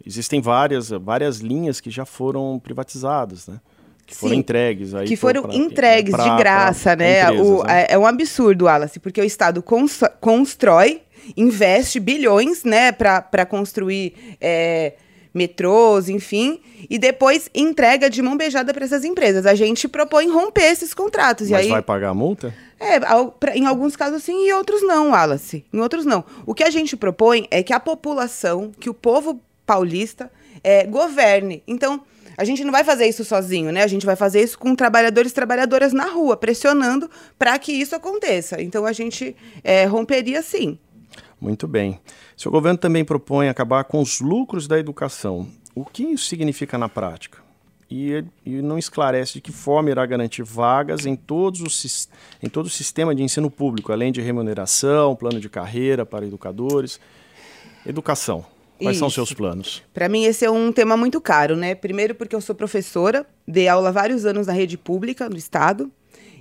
Existem 0.08 0.40
várias, 0.40 0.90
várias 0.90 1.40
linhas 1.40 1.82
que 1.82 1.90
já 1.90 2.06
foram 2.06 2.58
privatizadas, 2.64 3.46
né? 3.46 3.60
Que 4.06 4.16
foram 4.16 4.36
Sim, 4.36 4.40
entregues 4.40 4.94
aí. 4.94 5.06
Que 5.06 5.18
foram 5.18 5.42
pra, 5.42 5.54
entregues 5.54 6.16
pra, 6.16 6.24
de 6.24 6.38
graça, 6.38 6.96
pra, 6.96 6.96
né? 6.96 7.24
Empresas, 7.24 7.46
o, 7.46 7.64
né? 7.66 7.82
É, 7.82 7.94
é 7.94 7.98
um 7.98 8.06
absurdo, 8.06 8.64
Wallace, 8.64 9.02
porque 9.02 9.20
o 9.20 9.24
Estado 9.26 9.62
constrói, 10.22 11.02
investe 11.36 12.00
bilhões, 12.00 12.64
né, 12.64 12.94
para 12.94 13.46
construir 13.46 14.38
é, 14.40 14.94
metrôs, 15.34 16.08
enfim, 16.08 16.62
e 16.90 16.98
depois 16.98 17.50
entrega 17.54 18.10
de 18.10 18.22
mão 18.22 18.38
beijada 18.38 18.74
para 18.74 18.86
essas 18.86 19.04
empresas. 19.04 19.46
A 19.46 19.56
gente 19.56 19.90
propõe 19.90 20.30
romper 20.30 20.72
esses 20.72 20.94
contratos. 20.94 21.50
Mas 21.50 21.64
e 21.64 21.64
aí, 21.66 21.70
vai 21.70 21.82
pagar 21.82 22.12
a 22.12 22.14
multa? 22.14 22.54
É, 22.80 22.98
em 23.58 23.66
alguns 23.66 23.98
casos 23.98 24.24
sim 24.24 24.48
e 24.48 24.54
outros 24.54 24.82
não, 24.84 25.10
Wallace. 25.10 25.66
Em 25.74 25.80
outros 25.82 26.06
não. 26.06 26.24
O 26.46 26.54
que 26.54 26.64
a 26.64 26.70
gente 26.70 26.96
propõe 26.96 27.46
é 27.52 27.62
que 27.62 27.74
a 27.74 27.80
população, 27.80 28.72
que 28.80 28.90
o 28.90 28.94
povo 28.94 29.42
paulista 29.68 30.32
é, 30.64 30.88
governe. 30.88 31.62
Então, 31.68 32.02
a 32.38 32.44
gente 32.44 32.64
não 32.64 32.72
vai 32.72 32.84
fazer 32.84 33.06
isso 33.06 33.26
sozinho, 33.26 33.72
né? 33.72 33.84
A 33.84 33.88
gente 33.88 34.06
vai 34.06 34.16
fazer 34.16 34.42
isso 34.42 34.58
com 34.58 34.74
trabalhadores 34.76 35.32
e 35.32 35.36
trabalhadoras 35.36 35.92
na 35.92 36.06
rua, 36.06 36.38
pressionando 36.38 37.10
para 37.38 37.60
que 37.60 37.72
isso 37.72 37.96
aconteça. 37.96 38.62
Então, 38.62 38.86
a 38.86 38.94
gente 38.94 39.36
é, 39.64 39.86
romperia 39.86 40.42
sim. 40.42 40.80
Muito 41.40 41.68
bem. 41.68 42.00
Seu 42.36 42.52
governo 42.52 42.80
também 42.80 43.04
propõe 43.04 43.50
acabar 43.50 43.84
com 43.84 44.02
os 44.02 44.22
lucros 44.22 44.68
da 44.68 44.80
educação. 44.80 45.48
O 45.76 45.84
que 45.84 46.04
isso 46.04 46.26
significa 46.26 46.78
na 46.78 46.88
prática? 46.88 47.40
E, 47.90 48.24
e 48.46 48.62
não 48.62 48.78
esclarece 48.78 49.34
de 49.34 49.42
que 49.42 49.52
forma 49.52 49.90
irá 49.90 50.06
garantir 50.06 50.44
vagas 50.44 51.06
em, 51.06 51.16
todos 51.16 51.62
os, 51.62 52.10
em 52.42 52.50
todo 52.50 52.66
o 52.66 52.70
sistema 52.70 53.16
de 53.16 53.24
ensino 53.24 53.50
público, 53.50 53.92
além 53.92 54.12
de 54.12 54.22
remuneração, 54.22 55.16
plano 55.16 55.40
de 55.40 55.50
carreira 55.50 56.06
para 56.06 56.26
educadores. 56.26 57.00
Educação. 57.86 58.46
Quais 58.80 58.96
Isso. 58.96 59.00
são 59.00 59.10
seus 59.10 59.34
planos? 59.34 59.84
Para 59.94 60.08
mim, 60.08 60.26
esse 60.26 60.46
é 60.46 60.52
um 60.52 60.72
tema 60.72 60.96
muito 60.96 61.20
caro, 61.20 61.56
né? 61.56 61.74
Primeiro, 61.74 62.14
porque 62.14 62.36
eu 62.36 62.42
sou 62.42 62.54
professora, 62.54 63.26
dei 63.48 63.68
aula 63.68 63.92
vários 63.92 64.26
anos 64.26 64.48
na 64.48 64.54
rede 64.54 64.78
pública 64.78 65.28
no 65.28 65.38
estado, 65.38 65.92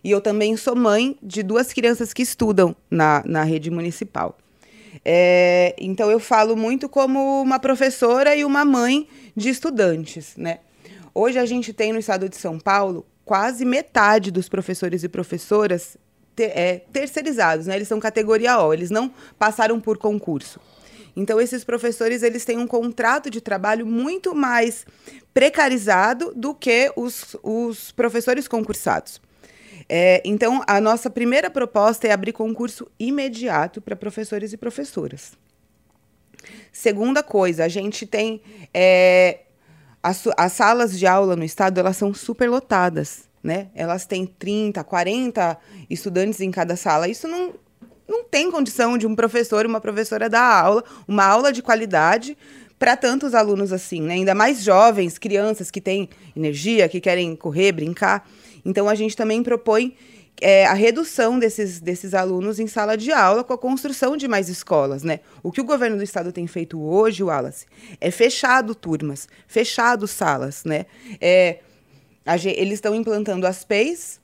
e 0.05 0.11
eu 0.11 0.21
também 0.21 0.57
sou 0.57 0.77
mãe 0.77 1.17
de 1.23 1.43
duas 1.43 1.73
crianças 1.73 2.13
que 2.13 2.23
estudam 2.23 2.77
na, 2.91 3.23
na 3.27 3.43
rede 3.43 3.71
municipal. 3.71 4.37
É, 5.05 5.75
então, 5.79 6.11
eu 6.11 6.21
falo 6.21 6.57
muito 6.57 6.89
como 6.89 7.43
uma 7.43 7.59
professora 7.59 8.37
e 8.37 8.45
uma 8.45 8.65
mãe 8.65 9.09
de 9.35 9.49
estudantes, 9.49 10.35
né? 10.37 10.59
Hoje, 11.15 11.39
a 11.39 11.47
gente 11.47 11.73
tem 11.73 11.93
no 11.93 11.99
estado 11.99 12.29
de 12.29 12.37
São 12.37 12.59
Paulo 12.59 13.07
quase 13.25 13.65
metade 13.65 14.31
dos 14.31 14.49
professores 14.49 15.03
e 15.03 15.09
professoras 15.09 15.97
ter, 16.35 16.53
é, 16.57 16.83
terceirizados, 16.93 17.67
né? 17.67 17.77
Eles 17.77 17.89
são 17.89 17.99
categoria 17.99 18.59
O, 18.61 18.73
eles 18.73 18.91
não 18.91 19.11
passaram 19.39 19.81
por 19.81 19.97
concurso. 19.97 20.61
Então 21.17 21.41
esses 21.41 21.65
professores 21.65 22.23
eles 22.23 22.45
têm 22.45 22.59
um 22.59 22.67
contrato 22.67 23.31
de 23.31 23.41
trabalho 23.41 23.87
muito 23.87 24.35
mais 24.35 24.85
precarizado 25.33 26.33
do 26.37 26.55
que 26.55 26.93
os, 26.95 27.35
os 27.43 27.91
professores 27.91 28.47
concursados. 28.47 29.21
É, 29.89 30.21
então, 30.25 30.63
a 30.67 30.81
nossa 30.81 31.09
primeira 31.09 31.49
proposta 31.49 32.09
é 32.09 32.13
abrir 32.13 32.33
concurso 32.33 32.91
imediato 32.99 33.81
para 33.81 33.95
professores 33.95 34.53
e 34.53 34.57
professoras. 34.57 35.33
Segunda 36.73 37.23
coisa, 37.23 37.65
a 37.65 37.69
gente 37.69 38.05
tem 38.07 38.43
é, 38.75 39.41
as, 40.03 40.25
as, 40.37 40.53
salas 40.53 40.99
de 40.99 41.07
aula 41.07 41.37
no 41.37 41.45
estado, 41.45 41.79
elas 41.79 41.97
são 41.97 42.13
superlotadas, 42.13 43.29
né? 43.43 43.69
Elas 43.75 44.07
têm 44.07 44.27
30, 44.27 44.83
40 44.83 45.59
estudantes 45.89 46.41
em 46.41 46.51
cada 46.51 46.77
sala. 46.77 47.09
Isso 47.09 47.29
não, 47.29 47.55
não 48.09 48.25
tem 48.25 48.51
condição 48.51 48.97
de 48.97 49.07
um 49.07 49.15
professor, 49.15 49.67
uma 49.67 49.81
professora 49.81 50.29
dar 50.29 50.63
aula, 50.63 50.85
uma 51.07 51.25
aula 51.25 51.53
de 51.53 51.63
qualidade 51.63 52.37
para 52.79 52.97
tantos 52.97 53.35
alunos 53.35 53.73
assim, 53.73 54.01
né? 54.03 54.15
Ainda 54.15 54.35
mais 54.35 54.63
jovens, 54.63 55.19
crianças 55.19 55.71
que 55.71 55.81
têm 55.81 56.09
energia, 56.37 56.89
que 56.89 57.01
querem 57.01 57.35
correr, 57.35 57.73
brincar. 57.73 58.29
Então 58.65 58.89
a 58.89 58.95
gente 58.95 59.17
também 59.17 59.43
propõe 59.43 59.97
é, 60.41 60.67
a 60.67 60.75
redução 60.75 61.39
desses, 61.39 61.81
desses 61.81 62.13
alunos 62.13 62.61
em 62.61 62.67
sala 62.67 62.97
de 62.97 63.11
aula 63.11 63.43
com 63.43 63.53
a 63.53 63.59
construção 63.59 64.17
de 64.17 64.29
mais 64.29 64.49
escolas, 64.49 65.03
né? 65.03 65.21
O 65.43 65.51
que 65.51 65.61
o 65.61 65.65
governo 65.65 65.97
do 65.97 66.03
estado 66.03 66.33
tem 66.33 66.47
feito 66.47 66.81
hoje, 66.81 67.23
Wallace, 67.23 67.67
é 68.01 68.11
fechado 68.11 68.75
turmas, 68.75 69.29
fechado 69.47 70.07
salas, 70.07 70.65
né? 70.65 70.85
É, 71.21 71.61
a, 72.25 72.37
eles 72.37 72.75
estão 72.75 72.95
implantando 72.95 73.47
as 73.47 73.65
PEIs, 73.65 74.21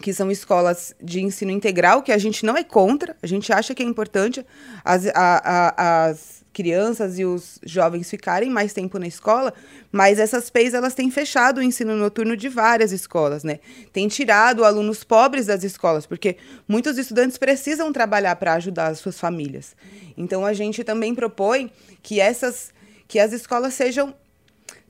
que 0.00 0.12
são 0.12 0.30
escolas 0.30 0.94
de 1.02 1.20
ensino 1.20 1.50
integral, 1.50 2.02
que 2.02 2.12
a 2.12 2.18
gente 2.18 2.44
não 2.44 2.56
é 2.56 2.64
contra, 2.64 3.16
a 3.22 3.26
gente 3.26 3.52
acha 3.52 3.74
que 3.74 3.82
é 3.82 3.86
importante 3.86 4.44
as, 4.84 5.06
a, 5.08 5.14
a, 5.14 6.06
as 6.06 6.44
crianças 6.52 7.18
e 7.18 7.24
os 7.24 7.58
jovens 7.64 8.08
ficarem 8.08 8.48
mais 8.48 8.72
tempo 8.72 8.98
na 8.98 9.06
escola, 9.06 9.52
mas 9.92 10.18
essas 10.18 10.48
PEIs 10.48 10.72
elas 10.72 10.94
têm 10.94 11.10
fechado 11.10 11.58
o 11.58 11.62
ensino 11.62 11.94
noturno 11.94 12.34
de 12.34 12.48
várias 12.48 12.92
escolas, 12.92 13.44
né? 13.44 13.58
Tem 13.92 14.08
tirado 14.08 14.64
alunos 14.64 15.04
pobres 15.04 15.44
das 15.44 15.64
escolas, 15.64 16.06
porque 16.06 16.38
muitos 16.66 16.96
estudantes 16.96 17.36
precisam 17.36 17.92
trabalhar 17.92 18.36
para 18.36 18.54
ajudar 18.54 18.86
as 18.86 18.98
suas 18.98 19.20
famílias. 19.20 19.76
Então 20.16 20.46
a 20.46 20.54
gente 20.54 20.82
também 20.82 21.14
propõe 21.14 21.70
que 22.02 22.20
essas 22.20 22.74
que 23.06 23.18
as 23.18 23.32
escolas 23.32 23.74
sejam 23.74 24.14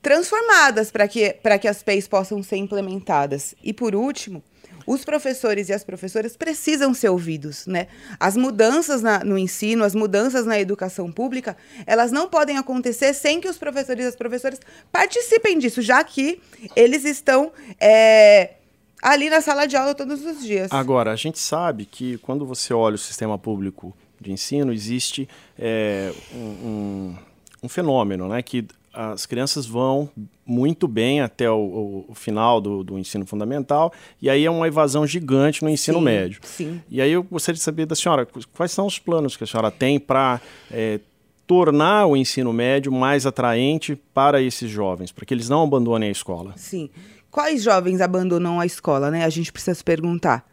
transformadas 0.00 0.92
para 0.92 1.08
que, 1.08 1.34
que 1.60 1.68
as 1.68 1.82
PEIs 1.82 2.06
possam 2.06 2.40
ser 2.44 2.56
implementadas. 2.58 3.56
E 3.60 3.72
por 3.72 3.92
último, 3.92 4.40
os 4.86 5.04
professores 5.04 5.68
e 5.68 5.72
as 5.72 5.82
professoras 5.82 6.36
precisam 6.36 6.94
ser 6.94 7.08
ouvidos, 7.08 7.66
né? 7.66 7.88
As 8.20 8.36
mudanças 8.36 9.02
na, 9.02 9.24
no 9.24 9.36
ensino, 9.36 9.82
as 9.82 9.94
mudanças 9.94 10.46
na 10.46 10.58
educação 10.60 11.10
pública, 11.10 11.56
elas 11.86 12.12
não 12.12 12.28
podem 12.28 12.56
acontecer 12.56 13.12
sem 13.12 13.40
que 13.40 13.48
os 13.48 13.58
professores 13.58 14.04
e 14.04 14.08
as 14.08 14.16
professoras 14.16 14.60
participem 14.92 15.58
disso, 15.58 15.82
já 15.82 16.02
que 16.04 16.40
eles 16.76 17.04
estão 17.04 17.52
é, 17.80 18.54
ali 19.02 19.28
na 19.28 19.40
sala 19.40 19.66
de 19.66 19.76
aula 19.76 19.94
todos 19.94 20.24
os 20.24 20.42
dias. 20.42 20.70
Agora, 20.70 21.12
a 21.12 21.16
gente 21.16 21.38
sabe 21.38 21.84
que 21.84 22.18
quando 22.18 22.46
você 22.46 22.72
olha 22.72 22.94
o 22.94 22.98
sistema 22.98 23.36
público 23.36 23.96
de 24.20 24.32
ensino, 24.32 24.72
existe 24.72 25.28
é, 25.58 26.12
um, 26.32 26.38
um, 26.38 27.16
um 27.64 27.68
fenômeno, 27.68 28.28
né? 28.28 28.40
Que 28.42 28.66
as 28.96 29.26
crianças 29.26 29.66
vão 29.66 30.08
muito 30.44 30.88
bem 30.88 31.20
até 31.20 31.50
o, 31.50 32.06
o 32.08 32.14
final 32.14 32.62
do, 32.62 32.82
do, 32.82 32.98
ensino 32.98 33.26
fundamental, 33.26 33.92
e 34.20 34.30
aí 34.30 34.46
é 34.46 34.50
uma 34.50 34.66
evasão 34.66 35.06
gigante 35.06 35.62
no 35.62 35.68
ensino 35.68 35.98
sim, 35.98 36.04
médio. 36.04 36.40
Sim. 36.42 36.80
E 36.88 37.02
aí 37.02 37.12
eu 37.12 37.22
gostaria 37.22 37.56
de 37.56 37.62
saber 37.62 37.84
da 37.84 37.94
senhora, 37.94 38.26
quais 38.54 38.72
são 38.72 38.86
os 38.86 38.98
planos 38.98 39.36
que 39.36 39.44
a 39.44 39.46
senhora 39.46 39.70
tem 39.70 40.00
para 40.00 40.40
é, 40.70 40.98
tornar 41.46 42.06
o 42.06 42.16
ensino 42.16 42.54
médio 42.54 42.90
mais 42.90 43.26
atraente 43.26 43.96
para 44.14 44.40
esses 44.40 44.70
jovens, 44.70 45.12
para 45.12 45.26
que 45.26 45.34
eles 45.34 45.50
não 45.50 45.62
abandonem 45.62 46.08
a 46.08 46.12
escola? 46.12 46.54
Sim. 46.56 46.88
Quais 47.30 47.62
jovens 47.62 48.00
abandonam 48.00 48.58
a 48.58 48.64
escola, 48.64 49.10
né? 49.10 49.26
A 49.26 49.28
gente 49.28 49.52
precisa 49.52 49.74
se 49.74 49.84
perguntar. 49.84 50.48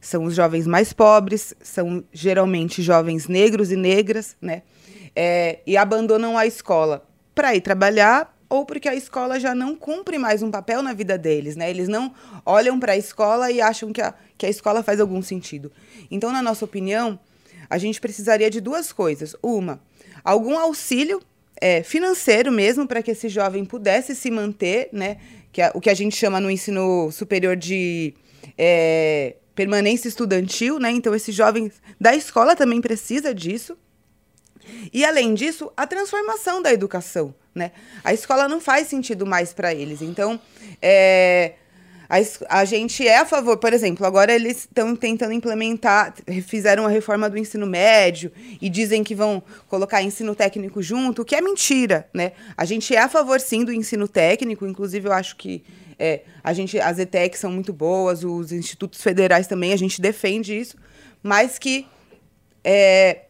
São 0.00 0.24
os 0.24 0.34
jovens 0.34 0.64
mais 0.64 0.92
pobres, 0.92 1.54
são 1.60 2.04
geralmente 2.12 2.82
jovens 2.82 3.26
negros 3.26 3.72
e 3.72 3.76
negras, 3.76 4.36
né? 4.40 4.62
É, 5.14 5.58
e 5.66 5.76
abandonam 5.76 6.38
a 6.38 6.46
escola 6.46 7.09
para 7.40 7.56
ir 7.56 7.62
trabalhar 7.62 8.36
ou 8.50 8.66
porque 8.66 8.86
a 8.86 8.94
escola 8.94 9.40
já 9.40 9.54
não 9.54 9.74
cumpre 9.74 10.18
mais 10.18 10.42
um 10.42 10.50
papel 10.50 10.82
na 10.82 10.92
vida 10.92 11.16
deles, 11.16 11.56
né? 11.56 11.70
Eles 11.70 11.88
não 11.88 12.12
olham 12.44 12.78
para 12.78 12.92
a 12.92 12.96
escola 12.98 13.50
e 13.50 13.62
acham 13.62 13.94
que 13.94 14.02
a, 14.02 14.12
que 14.36 14.44
a 14.44 14.48
escola 14.50 14.82
faz 14.82 15.00
algum 15.00 15.22
sentido. 15.22 15.72
Então, 16.10 16.30
na 16.30 16.42
nossa 16.42 16.66
opinião, 16.66 17.18
a 17.70 17.78
gente 17.78 17.98
precisaria 17.98 18.50
de 18.50 18.60
duas 18.60 18.92
coisas. 18.92 19.34
Uma, 19.42 19.80
algum 20.22 20.58
auxílio 20.58 21.22
é, 21.58 21.82
financeiro 21.82 22.52
mesmo 22.52 22.86
para 22.86 23.02
que 23.02 23.12
esse 23.12 23.30
jovem 23.30 23.64
pudesse 23.64 24.14
se 24.14 24.30
manter, 24.30 24.90
né? 24.92 25.16
Que 25.50 25.62
é, 25.62 25.72
o 25.74 25.80
que 25.80 25.88
a 25.88 25.94
gente 25.94 26.14
chama 26.14 26.42
no 26.42 26.50
ensino 26.50 27.10
superior 27.10 27.56
de 27.56 28.12
é, 28.58 29.36
permanência 29.54 30.08
estudantil, 30.08 30.78
né? 30.78 30.90
Então, 30.90 31.14
esse 31.14 31.32
jovem 31.32 31.72
da 31.98 32.14
escola 32.14 32.54
também 32.54 32.82
precisa 32.82 33.34
disso. 33.34 33.78
E, 34.92 35.04
além 35.04 35.34
disso, 35.34 35.72
a 35.76 35.86
transformação 35.86 36.62
da 36.62 36.72
educação. 36.72 37.34
Né? 37.54 37.72
A 38.04 38.12
escola 38.14 38.48
não 38.48 38.60
faz 38.60 38.88
sentido 38.88 39.26
mais 39.26 39.52
para 39.52 39.74
eles. 39.74 40.02
Então, 40.02 40.40
é, 40.80 41.54
a, 42.08 42.60
a, 42.60 42.64
gente 42.64 43.06
é 43.06 43.18
a 43.18 43.24
favor, 43.24 43.56
por 43.58 43.72
exemplo, 43.72 44.04
agora 44.04 44.32
eles 44.32 44.58
estão 44.58 44.96
tentando 44.96 45.32
implementar, 45.32 46.14
fizeram 46.46 46.86
a 46.86 46.88
reforma 46.88 47.30
do 47.30 47.38
ensino 47.38 47.66
médio 47.66 48.32
e 48.60 48.68
dizem 48.68 49.04
que 49.04 49.14
vão 49.14 49.42
colocar 49.68 50.02
ensino 50.02 50.34
técnico 50.34 50.82
junto, 50.82 51.22
o 51.22 51.24
que 51.24 51.36
é 51.36 51.40
mentira. 51.40 52.08
Né? 52.12 52.32
A 52.56 52.64
gente 52.64 52.94
é 52.94 53.00
a 53.00 53.08
favor, 53.08 53.40
sim, 53.40 53.64
do 53.64 53.72
ensino 53.72 54.08
técnico, 54.08 54.66
inclusive 54.66 55.08
eu 55.08 55.12
acho 55.12 55.36
que 55.36 55.62
é, 55.98 56.22
a 56.42 56.52
gente, 56.52 56.80
as 56.80 56.98
ETECs 56.98 57.38
são 57.38 57.52
muito 57.52 57.72
boas, 57.72 58.24
os 58.24 58.52
institutos 58.52 59.02
federais 59.02 59.46
também, 59.46 59.72
a 59.72 59.76
gente 59.76 60.00
defende 60.00 60.58
isso, 60.58 60.76
mas 61.22 61.58
que 61.58 61.86
é, 62.64 63.26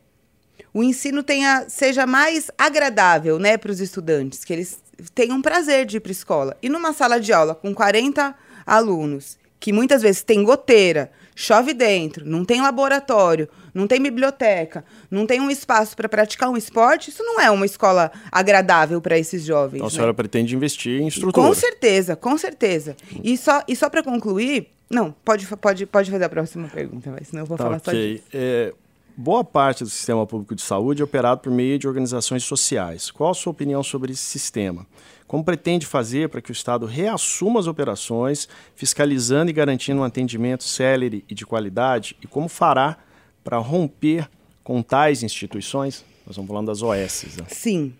o 0.72 0.82
ensino 0.82 1.22
tenha, 1.22 1.66
seja 1.68 2.06
mais 2.06 2.50
agradável 2.56 3.38
né, 3.38 3.56
para 3.56 3.72
os 3.72 3.80
estudantes, 3.80 4.44
que 4.44 4.52
eles 4.52 4.78
tenham 5.14 5.40
prazer 5.40 5.86
de 5.86 5.96
ir 5.96 6.00
para 6.00 6.10
a 6.10 6.12
escola. 6.12 6.56
E 6.62 6.68
numa 6.68 6.92
sala 6.92 7.20
de 7.20 7.32
aula 7.32 7.54
com 7.54 7.74
40 7.74 8.34
alunos, 8.66 9.38
que 9.58 9.72
muitas 9.72 10.02
vezes 10.02 10.22
tem 10.22 10.42
goteira, 10.42 11.10
chove 11.34 11.74
dentro, 11.74 12.24
não 12.24 12.44
tem 12.44 12.60
laboratório, 12.60 13.48
não 13.74 13.86
tem 13.86 14.00
biblioteca, 14.00 14.84
não 15.10 15.26
tem 15.26 15.40
um 15.40 15.50
espaço 15.50 15.96
para 15.96 16.08
praticar 16.08 16.48
um 16.48 16.56
esporte, 16.56 17.10
isso 17.10 17.22
não 17.22 17.40
é 17.40 17.50
uma 17.50 17.66
escola 17.66 18.10
agradável 18.30 19.00
para 19.00 19.18
esses 19.18 19.44
jovens. 19.44 19.78
Então 19.78 19.86
a 19.86 19.90
né? 19.90 19.94
senhora 19.94 20.14
pretende 20.14 20.54
investir 20.54 21.00
em 21.00 21.08
estrutura. 21.08 21.46
Com 21.46 21.54
certeza, 21.54 22.16
com 22.16 22.36
certeza. 22.38 22.96
E 23.22 23.36
só, 23.36 23.62
e 23.66 23.76
só 23.76 23.88
para 23.88 24.02
concluir, 24.02 24.68
não, 24.88 25.14
pode, 25.24 25.46
pode, 25.46 25.86
pode 25.86 26.10
fazer 26.10 26.24
a 26.24 26.28
próxima 26.28 26.68
pergunta, 26.68 27.10
mas 27.10 27.28
senão 27.28 27.42
eu 27.42 27.46
vou 27.46 27.56
tá, 27.56 27.64
falar 27.64 27.76
okay. 27.76 27.92
só 27.92 27.92
disso. 27.92 28.24
É, 28.32 28.72
Boa 29.17 29.45
parte 29.45 29.85
do 29.85 29.90
sistema 29.90 30.26
público 30.26 30.55
de 30.55 30.62
saúde 30.62 31.02
é 31.02 31.05
operado 31.05 31.40
por 31.40 31.52
meio 31.52 31.79
de 31.79 31.87
organizações 31.87 32.45
sociais. 32.45 33.11
Qual 33.11 33.31
a 33.31 33.35
sua 33.35 33.50
opinião 33.50 33.83
sobre 33.83 34.12
esse 34.12 34.23
sistema? 34.23 34.87
Como 35.26 35.45
pretende 35.45 35.87
fazer 35.87 36.29
para 36.29 36.40
que 36.40 36.50
o 36.50 36.52
Estado 36.52 36.87
reassuma 36.87 37.61
as 37.61 37.67
operações, 37.67 38.49
fiscalizando 38.75 39.50
e 39.50 39.55
garantindo 39.55 40.00
um 40.00 40.05
atendimento 40.05 40.64
célere 40.64 41.25
e 41.29 41.35
de 41.35 41.45
qualidade? 41.45 42.17
E 42.23 42.26
como 42.26 42.49
fará 42.49 42.97
para 43.45 43.59
romper 43.59 44.29
com 44.64 44.83
tais 44.83 45.23
instituições? 45.23 46.05
Nós 46.26 46.31
estamos 46.31 46.49
falando 46.49 46.67
das 46.67 46.83
OS. 46.83 47.25
Né? 47.37 47.45
Sim. 47.49 47.95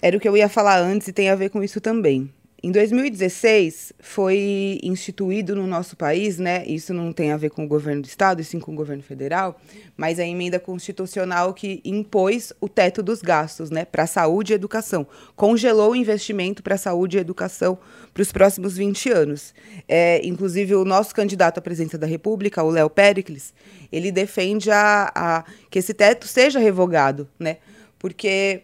Era 0.00 0.16
o 0.16 0.20
que 0.20 0.28
eu 0.28 0.36
ia 0.36 0.48
falar 0.48 0.78
antes 0.78 1.08
e 1.08 1.12
tem 1.12 1.28
a 1.28 1.34
ver 1.34 1.50
com 1.50 1.62
isso 1.62 1.80
também. 1.80 2.32
Em 2.60 2.72
2016, 2.72 3.92
foi 4.00 4.80
instituído 4.82 5.54
no 5.54 5.64
nosso 5.64 5.96
país, 5.96 6.38
né? 6.38 6.66
Isso 6.66 6.92
não 6.92 7.12
tem 7.12 7.30
a 7.30 7.36
ver 7.36 7.50
com 7.50 7.64
o 7.64 7.68
governo 7.68 8.02
do 8.02 8.08
estado, 8.08 8.40
e 8.40 8.44
sim 8.44 8.58
com 8.58 8.72
o 8.72 8.74
governo 8.74 9.00
federal, 9.00 9.60
mas 9.96 10.18
a 10.18 10.26
emenda 10.26 10.58
constitucional 10.58 11.54
que 11.54 11.80
impôs 11.84 12.52
o 12.60 12.68
teto 12.68 13.00
dos 13.00 13.22
gastos, 13.22 13.70
né, 13.70 13.84
para 13.84 14.08
saúde 14.08 14.52
e 14.52 14.56
educação, 14.56 15.06
congelou 15.36 15.92
o 15.92 15.96
investimento 15.96 16.60
para 16.60 16.76
saúde 16.76 17.16
e 17.16 17.20
educação 17.20 17.78
para 18.12 18.22
os 18.22 18.32
próximos 18.32 18.76
20 18.76 19.08
anos. 19.08 19.54
É, 19.86 20.20
inclusive 20.26 20.74
o 20.74 20.84
nosso 20.84 21.14
candidato 21.14 21.58
à 21.58 21.62
presidência 21.62 21.96
da 21.96 22.08
República, 22.08 22.64
o 22.64 22.70
Léo 22.70 22.90
Pericles, 22.90 23.54
ele 23.92 24.10
defende 24.10 24.68
a, 24.68 25.12
a 25.14 25.44
que 25.70 25.78
esse 25.78 25.94
teto 25.94 26.26
seja 26.26 26.58
revogado, 26.58 27.28
né? 27.38 27.58
Porque 28.00 28.62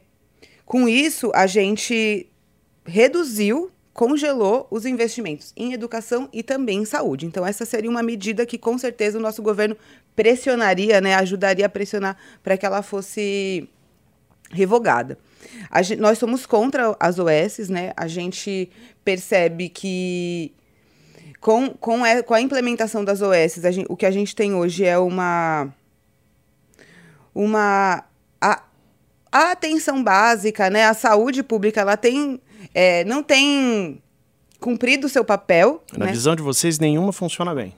com 0.66 0.88
isso 0.88 1.30
a 1.32 1.46
gente 1.46 2.26
reduziu 2.84 3.70
congelou 3.94 4.66
os 4.72 4.84
investimentos 4.84 5.52
em 5.56 5.72
educação 5.72 6.28
e 6.32 6.42
também 6.42 6.80
em 6.80 6.84
saúde. 6.84 7.26
Então, 7.26 7.46
essa 7.46 7.64
seria 7.64 7.88
uma 7.88 8.02
medida 8.02 8.44
que, 8.44 8.58
com 8.58 8.76
certeza, 8.76 9.16
o 9.16 9.22
nosso 9.22 9.40
governo 9.40 9.76
pressionaria, 10.16 11.00
né, 11.00 11.14
ajudaria 11.14 11.64
a 11.64 11.68
pressionar 11.68 12.16
para 12.42 12.58
que 12.58 12.66
ela 12.66 12.82
fosse 12.82 13.68
revogada. 14.50 15.16
Gente, 15.82 16.00
nós 16.00 16.18
somos 16.18 16.44
contra 16.44 16.96
as 16.98 17.18
OS, 17.18 17.68
né? 17.68 17.92
A 17.96 18.08
gente 18.08 18.68
percebe 19.04 19.68
que 19.68 20.52
com, 21.40 21.70
com, 21.70 22.04
a, 22.04 22.22
com 22.22 22.34
a 22.34 22.40
implementação 22.40 23.04
das 23.04 23.20
OS, 23.22 23.60
gente, 23.62 23.86
o 23.88 23.96
que 23.96 24.06
a 24.06 24.10
gente 24.10 24.34
tem 24.34 24.54
hoje 24.54 24.84
é 24.84 24.98
uma 24.98 25.72
uma 27.34 28.04
a, 28.40 28.62
a 29.30 29.52
atenção 29.52 30.02
básica, 30.02 30.68
né? 30.68 30.84
A 30.84 30.94
saúde 30.94 31.42
pública, 31.42 31.80
ela 31.80 31.96
tem 31.96 32.40
é, 32.72 33.04
não 33.04 33.22
tem 33.22 34.00
cumprido 34.60 35.06
o 35.06 35.10
seu 35.10 35.24
papel. 35.24 35.82
Na 35.96 36.06
né? 36.06 36.12
visão 36.12 36.34
de 36.34 36.42
vocês, 36.42 36.78
nenhuma 36.78 37.12
funciona 37.12 37.54
bem. 37.54 37.74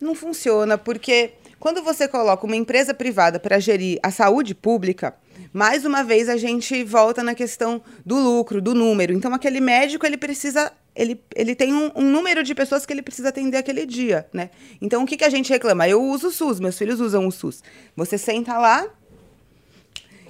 Não 0.00 0.14
funciona, 0.14 0.76
porque 0.76 1.32
quando 1.60 1.82
você 1.82 2.08
coloca 2.08 2.44
uma 2.44 2.56
empresa 2.56 2.92
privada 2.92 3.38
para 3.38 3.58
gerir 3.58 3.98
a 4.02 4.10
saúde 4.10 4.54
pública, 4.54 5.14
mais 5.52 5.84
uma 5.84 6.02
vez 6.02 6.28
a 6.28 6.36
gente 6.36 6.82
volta 6.82 7.22
na 7.22 7.34
questão 7.34 7.80
do 8.04 8.16
lucro, 8.16 8.60
do 8.60 8.74
número. 8.74 9.12
Então, 9.12 9.32
aquele 9.32 9.60
médico, 9.60 10.04
ele 10.04 10.16
precisa. 10.16 10.72
Ele, 10.96 11.20
ele 11.34 11.54
tem 11.54 11.72
um, 11.72 11.90
um 11.94 12.10
número 12.10 12.42
de 12.42 12.54
pessoas 12.54 12.84
que 12.84 12.92
ele 12.92 13.02
precisa 13.02 13.28
atender 13.30 13.56
aquele 13.56 13.86
dia, 13.86 14.26
né? 14.32 14.50
Então, 14.80 15.02
o 15.02 15.06
que, 15.06 15.16
que 15.16 15.24
a 15.24 15.30
gente 15.30 15.50
reclama? 15.50 15.88
Eu 15.88 16.02
uso 16.02 16.28
o 16.28 16.30
SUS, 16.30 16.60
meus 16.60 16.76
filhos 16.76 17.00
usam 17.00 17.26
o 17.26 17.32
SUS. 17.32 17.62
Você 17.96 18.18
senta 18.18 18.58
lá 18.58 18.86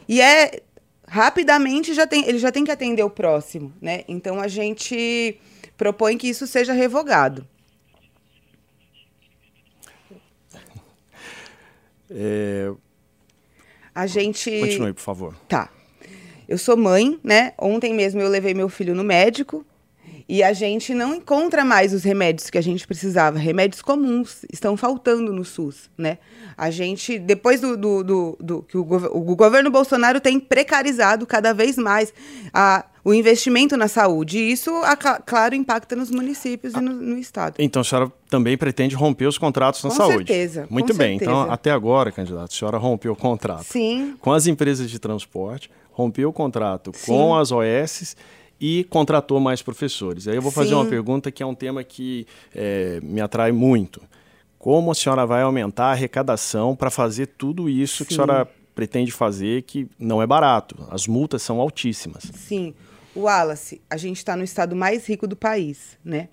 e 0.09 0.21
é 0.21 0.63
rapidamente 1.15 1.95
já 1.95 2.09
tem, 2.09 2.29
ele 2.29 2.41
já 2.41 2.51
tem 2.51 2.65
que 2.65 2.73
atender 2.73 3.05
o 3.05 3.09
próximo, 3.09 3.73
né? 3.81 4.03
Então 4.09 4.41
a 4.41 4.49
gente 4.49 5.39
propõe 5.77 6.19
que 6.19 6.29
isso 6.29 6.45
seja 6.45 6.73
revogado. 6.73 7.47
É... 12.11 12.73
A 13.95 14.09
gente. 14.09 14.51
Continue, 14.59 14.93
por 14.93 15.03
favor. 15.03 15.37
Tá. 15.49 15.71
Eu 16.49 16.59
sou 16.59 16.77
mãe, 16.77 17.21
né? 17.23 17.53
Ontem 17.59 17.95
mesmo 17.95 18.21
eu 18.21 18.29
levei 18.29 18.53
meu 18.53 18.69
filho 18.69 18.93
no 18.93 19.05
médico 19.05 19.65
e 20.29 20.43
a 20.43 20.53
gente 20.53 20.95
não 20.95 21.15
encontra 21.15 21.65
mais 21.65 21.93
os 21.93 22.03
remédios 22.03 22.49
que 22.49 22.57
a 22.57 22.63
gente 22.63 22.87
precisava. 22.87 23.39
Remédios 23.39 23.83
comuns 23.83 24.45
estão 24.51 24.77
faltando 24.77 25.33
no 25.33 25.45
SUS, 25.45 25.91
né? 25.99 26.19
A 26.57 26.71
gente, 26.71 27.19
depois 27.19 27.61
do, 27.61 27.77
do, 27.77 28.03
do, 28.03 28.39
do 28.41 28.63
que 28.63 28.79
o, 28.79 28.81
o, 28.81 29.35
governo 29.35 29.71
Bolsonaro 29.71 30.21
tem 30.21 30.41
precarizado 30.41 31.27
cada 31.27 31.53
vez 31.53 31.77
mais 31.77 32.15
a, 32.55 32.87
o 33.05 33.13
investimento 33.13 33.77
na 33.77 33.87
saúde. 33.87 34.39
E 34.39 34.53
isso, 34.53 34.71
a, 34.85 34.97
claro, 34.97 35.55
impacta 35.55 35.95
nos 35.95 36.11
municípios 36.11 36.75
ah, 36.75 36.79
e 36.79 36.83
no, 36.83 36.93
no, 36.93 37.19
Estado. 37.19 37.57
Então, 37.59 37.83
a 37.83 37.85
senhora 37.85 38.11
também 38.31 38.57
pretende 38.57 38.95
romper 38.95 39.27
os 39.27 39.37
contratos 39.37 39.83
na 39.83 39.91
com 39.91 39.97
saúde? 39.97 40.17
Certeza, 40.17 40.67
Muito 40.71 40.93
com 40.93 40.99
bem. 40.99 41.19
Certeza. 41.19 41.31
Então, 41.31 41.53
até 41.53 41.71
agora, 41.71 42.11
candidato, 42.11 42.51
a 42.51 42.57
senhora 42.57 42.79
rompeu 42.79 43.13
o 43.13 43.17
contrato 43.17 43.65
Sim. 43.65 44.17
com 44.21 44.33
as 44.33 44.47
empresas 44.47 44.89
de 44.89 44.99
transporte, 44.99 45.71
rompeu 45.91 46.31
o 46.31 46.33
contrato 46.33 46.93
Sim. 46.95 47.07
com 47.07 47.35
as 47.35 47.53
OS 47.53 48.17
e 48.67 48.83
contratou 48.85 49.39
mais 49.39 49.61
professores. 49.61 50.27
Aí 50.27 50.37
eu 50.37 50.41
vou 50.41 50.51
fazer 50.51 50.71
Sim. 50.71 50.77
uma 50.77 50.87
pergunta 50.87 51.31
que 51.31 51.43
é 51.43 51.47
um 51.47 51.55
tema 51.55 51.85
que 51.85 52.27
é, 52.55 52.99
me 53.03 53.21
atrai 53.21 53.53
muito. 53.53 54.01
Como 54.59 54.91
a 54.91 54.95
senhora 54.95 55.27
vai 55.27 55.43
aumentar 55.43 55.89
a 55.89 55.91
arrecadação 55.91 56.75
para 56.75 56.91
fazer 56.91 57.27
tudo 57.27 57.69
isso 57.69 57.99
Sim. 57.99 58.05
que 58.07 58.15
a 58.15 58.17
senhora 58.17 58.49
pretende 58.75 59.13
fazer, 59.13 59.65
que 59.65 59.87
não 59.99 60.23
é 60.23 60.27
barato? 60.27 60.89
As 60.91 61.07
multas 61.07 61.43
são 61.43 61.61
altíssimas. 61.61 62.23
Sim. 62.35 62.73
O 63.15 63.25
Wallace, 63.25 63.83
a 63.91 63.99
gente 63.99 64.17
está 64.17 64.35
no 64.35 64.43
estado 64.43 64.75
mais 64.75 65.07
rico 65.07 65.27
do 65.27 65.37
país, 65.37 65.99
né? 66.03 66.31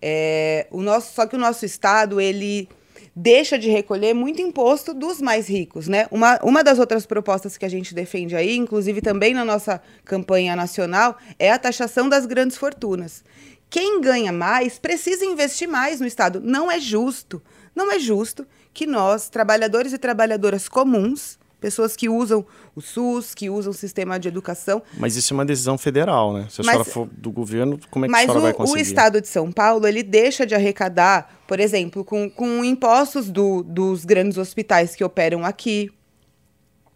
É, 0.00 0.68
o 0.70 0.80
nosso, 0.80 1.12
só 1.12 1.26
que 1.26 1.34
o 1.34 1.38
nosso 1.40 1.66
estado, 1.66 2.20
ele 2.20 2.68
deixa 3.14 3.58
de 3.58 3.68
recolher 3.68 4.12
muito 4.14 4.42
imposto 4.42 4.92
dos 4.92 5.20
mais 5.20 5.48
ricos, 5.48 5.86
né? 5.86 6.06
Uma, 6.10 6.38
uma 6.42 6.64
das 6.64 6.78
outras 6.78 7.06
propostas 7.06 7.56
que 7.56 7.64
a 7.64 7.68
gente 7.68 7.94
defende 7.94 8.34
aí, 8.34 8.56
inclusive 8.56 9.00
também 9.00 9.32
na 9.32 9.44
nossa 9.44 9.80
campanha 10.04 10.56
nacional, 10.56 11.16
é 11.38 11.52
a 11.52 11.58
taxação 11.58 12.08
das 12.08 12.26
grandes 12.26 12.56
fortunas. 12.56 13.22
Quem 13.70 14.00
ganha 14.00 14.32
mais 14.32 14.78
precisa 14.78 15.24
investir 15.24 15.68
mais 15.68 16.00
no 16.00 16.06
Estado. 16.06 16.40
Não 16.40 16.70
é 16.70 16.80
justo, 16.80 17.42
não 17.74 17.90
é 17.90 17.98
justo 17.98 18.46
que 18.72 18.86
nós, 18.86 19.28
trabalhadores 19.28 19.92
e 19.92 19.98
trabalhadoras 19.98 20.68
comuns, 20.68 21.38
pessoas 21.64 21.96
que 21.96 22.10
usam 22.10 22.44
o 22.76 22.80
SUS, 22.82 23.34
que 23.34 23.48
usam 23.48 23.70
o 23.70 23.74
sistema 23.74 24.18
de 24.20 24.28
educação. 24.28 24.82
Mas 24.98 25.16
isso 25.16 25.32
é 25.32 25.34
uma 25.34 25.46
decisão 25.46 25.78
federal, 25.78 26.34
né? 26.34 26.46
Se 26.50 26.60
a 26.60 26.64
Mas- 26.64 26.72
senhora 26.74 26.84
for 26.84 27.08
do 27.10 27.32
governo, 27.32 27.80
como 27.90 28.04
é 28.04 28.08
que 28.08 28.12
a 28.14 28.16
Mas 28.18 28.22
senhora 28.26 28.40
vai 28.40 28.50
o, 28.52 28.54
o 28.54 28.56
conseguir? 28.58 28.82
Estado 28.82 29.20
de 29.20 29.28
São 29.28 29.50
Paulo, 29.50 29.86
ele 29.86 30.02
deixa 30.02 30.44
de 30.44 30.54
arrecadar, 30.54 31.40
por 31.48 31.58
exemplo, 31.58 32.04
com, 32.04 32.28
com 32.28 32.62
impostos 32.62 33.30
do- 33.30 33.62
dos 33.62 34.04
grandes 34.04 34.36
hospitais 34.36 34.94
que 34.94 35.02
operam 35.02 35.42
aqui. 35.42 35.90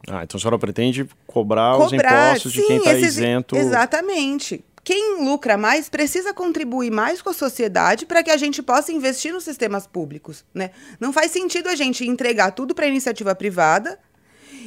Ah, 0.06 0.22
então 0.22 0.36
a 0.36 0.40
senhora 0.40 0.58
pretende 0.58 1.08
cobrar, 1.26 1.76
os 1.78 1.90
Cobrar, 1.90 2.30
impostos 2.32 2.52
de 2.52 2.58
quem 2.62 2.68
sim, 2.80 2.88
está 2.88 2.92
isento. 2.94 3.56
Exatamente. 3.56 4.64
Quem 4.84 5.22
lucra 5.22 5.58
mais 5.58 5.88
precisa 5.90 6.32
contribuir 6.32 6.90
mais 6.90 7.20
com 7.20 7.28
a 7.28 7.34
sociedade 7.34 8.06
para 8.06 8.22
que 8.22 8.30
a 8.30 8.36
gente 8.38 8.62
possa 8.62 8.90
investir 8.90 9.32
nos 9.34 9.44
sistemas 9.44 9.86
públicos, 9.86 10.44
né? 10.54 10.70
Não 10.98 11.12
faz 11.12 11.30
sentido 11.30 11.68
a 11.68 11.74
gente 11.74 12.06
entregar 12.06 12.52
tudo 12.52 12.74
para 12.74 12.86
a 12.86 12.88
iniciativa 12.88 13.34
privada 13.34 13.98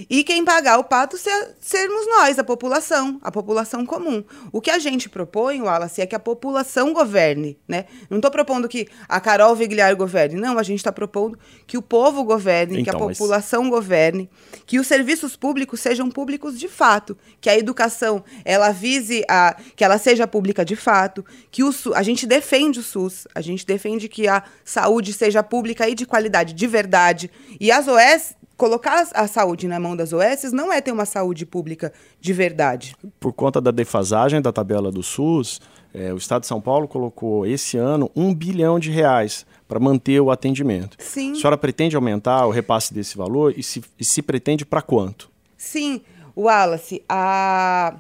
e 0.09 0.23
quem 0.23 0.43
pagar 0.45 0.77
o 0.79 0.83
pato 0.83 1.17
ser- 1.17 1.55
sermos 1.59 2.07
nós, 2.07 2.37
a 2.39 2.43
população, 2.43 3.19
a 3.21 3.31
população 3.31 3.85
comum. 3.85 4.23
O 4.51 4.61
que 4.61 4.69
a 4.71 4.79
gente 4.79 5.09
propõe, 5.09 5.61
Wallace, 5.61 6.01
é 6.01 6.05
que 6.05 6.15
a 6.15 6.19
população 6.19 6.93
governe, 6.93 7.57
né? 7.67 7.85
Não 8.09 8.17
estou 8.17 8.31
propondo 8.31 8.67
que 8.67 8.87
a 9.07 9.19
Carol 9.19 9.55
Vigliar 9.55 9.95
governe, 9.95 10.35
não, 10.39 10.57
a 10.57 10.63
gente 10.63 10.79
está 10.79 10.91
propondo 10.91 11.37
que 11.67 11.77
o 11.77 11.81
povo 11.81 12.23
governe, 12.23 12.83
que 12.83 12.89
a 12.89 12.93
Então, 12.93 13.07
mas- 13.07 13.17
população 13.17 13.69
governe, 13.69 14.29
que 14.65 14.79
os 14.79 14.87
serviços 14.87 15.35
públicos 15.35 15.79
sejam 15.79 16.09
públicos 16.09 16.59
de 16.59 16.67
fato, 16.67 17.17
que 17.39 17.49
a 17.49 17.57
educação 17.57 18.23
ela 18.45 18.71
vise 18.71 19.23
a 19.29 19.55
que 19.75 19.83
ela 19.83 19.97
seja 19.97 20.27
pública 20.27 20.63
de 20.65 20.75
fato, 20.75 21.25
que 21.49 21.63
o 21.63 21.71
a 21.95 22.03
gente 22.03 22.25
defende 22.27 22.79
o 22.79 22.83
SUS, 22.83 23.27
a 23.33 23.41
gente 23.41 23.65
defende 23.65 24.07
que 24.09 24.27
a 24.27 24.43
saúde 24.63 25.13
seja 25.13 25.41
pública 25.43 25.87
e 25.89 25.95
de 25.95 26.05
qualidade 26.05 26.53
de 26.53 26.67
verdade. 26.67 27.31
E 27.59 27.71
as 27.71 27.87
OS 27.87 28.35
colocar 28.61 29.07
a 29.15 29.25
saúde 29.25 29.67
na 29.67 29.79
mão 29.79 29.95
das 29.95 30.13
OS 30.13 30.53
não 30.53 30.71
é 30.71 30.79
ter 30.79 30.91
uma 30.91 31.03
saúde 31.03 31.47
pública 31.47 31.91
de 32.19 32.31
verdade. 32.31 32.95
Por 33.19 33.33
conta 33.33 33.59
da 33.59 33.71
defasagem 33.71 34.39
da 34.39 34.51
tabela 34.51 34.91
do 34.91 35.01
SUS, 35.01 35.59
eh, 35.91 36.13
o 36.13 36.17
Estado 36.17 36.41
de 36.41 36.47
São 36.47 36.61
Paulo 36.61 36.87
colocou 36.87 37.43
esse 37.43 37.75
ano 37.75 38.11
um 38.15 38.31
bilhão 38.31 38.77
de 38.77 38.91
reais 38.91 39.47
para 39.67 39.79
manter 39.79 40.19
o 40.19 40.29
atendimento. 40.29 40.95
Sim. 40.99 41.31
A 41.31 41.35
senhora 41.35 41.57
pretende 41.57 41.95
aumentar 41.95 42.45
o 42.45 42.51
repasse 42.51 42.93
desse 42.93 43.17
valor 43.17 43.51
e 43.57 43.63
se, 43.63 43.81
e 43.99 44.05
se 44.05 44.21
pretende 44.21 44.63
para 44.63 44.83
quanto? 44.83 45.31
Sim, 45.57 45.99
Wallace, 46.37 47.03
a... 47.09 47.95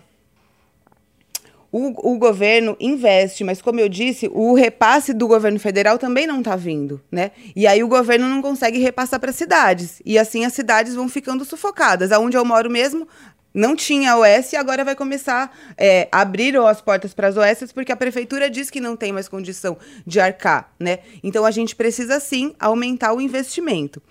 o, 1.71 2.13
o 2.13 2.17
governo 2.17 2.75
investe, 2.79 3.43
mas 3.43 3.61
como 3.61 3.79
eu 3.79 3.87
disse, 3.87 4.29
o 4.33 4.53
repasse 4.53 5.13
do 5.13 5.27
governo 5.27 5.59
federal 5.59 5.97
também 5.97 6.27
não 6.27 6.39
está 6.39 6.55
vindo, 6.55 7.01
né? 7.09 7.31
E 7.55 7.65
aí 7.65 7.81
o 7.81 7.87
governo 7.87 8.27
não 8.27 8.41
consegue 8.41 8.79
repassar 8.79 9.19
para 9.19 9.31
cidades. 9.31 10.01
E 10.05 10.19
assim 10.19 10.43
as 10.43 10.53
cidades 10.53 10.93
vão 10.93 11.07
ficando 11.07 11.45
sufocadas. 11.45 12.11
Aonde 12.11 12.35
eu 12.35 12.43
moro 12.43 12.69
mesmo, 12.69 13.07
não 13.53 13.75
tinha 13.75 14.17
OS 14.17 14.51
e 14.51 14.55
agora 14.55 14.83
vai 14.83 14.95
começar 14.95 15.55
é, 15.77 16.07
abriram 16.11 16.67
as 16.67 16.81
portas 16.81 17.13
para 17.13 17.27
as 17.27 17.37
OS 17.37 17.71
porque 17.71 17.91
a 17.91 17.97
prefeitura 17.97 18.49
diz 18.49 18.69
que 18.69 18.79
não 18.79 18.95
tem 18.95 19.11
mais 19.11 19.27
condição 19.27 19.77
de 20.05 20.19
arcar, 20.19 20.73
né? 20.79 20.99
Então 21.23 21.45
a 21.45 21.51
gente 21.51 21.75
precisa 21.75 22.19
sim 22.19 22.53
aumentar 22.59 23.13
o 23.13 23.21
investimento. 23.21 24.01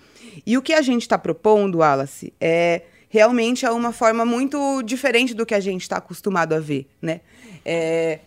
E 0.47 0.57
o 0.57 0.63
que 0.63 0.73
a 0.73 0.81
gente 0.81 1.03
está 1.03 1.19
propondo, 1.19 1.79
Wallace, 1.79 2.33
é 2.41 2.83
realmente 3.11 3.67
é 3.67 3.71
uma 3.71 3.93
forma 3.93 4.25
muito 4.25 4.83
diferente 4.83 5.35
do 5.35 5.45
que 5.45 5.55
a 5.55 5.61
gente 5.61 5.83
está 5.83 5.97
acostumado 5.97 6.55
a 6.55 6.61
ver, 6.61 6.87
né? 7.03 7.21
É, 7.65 8.21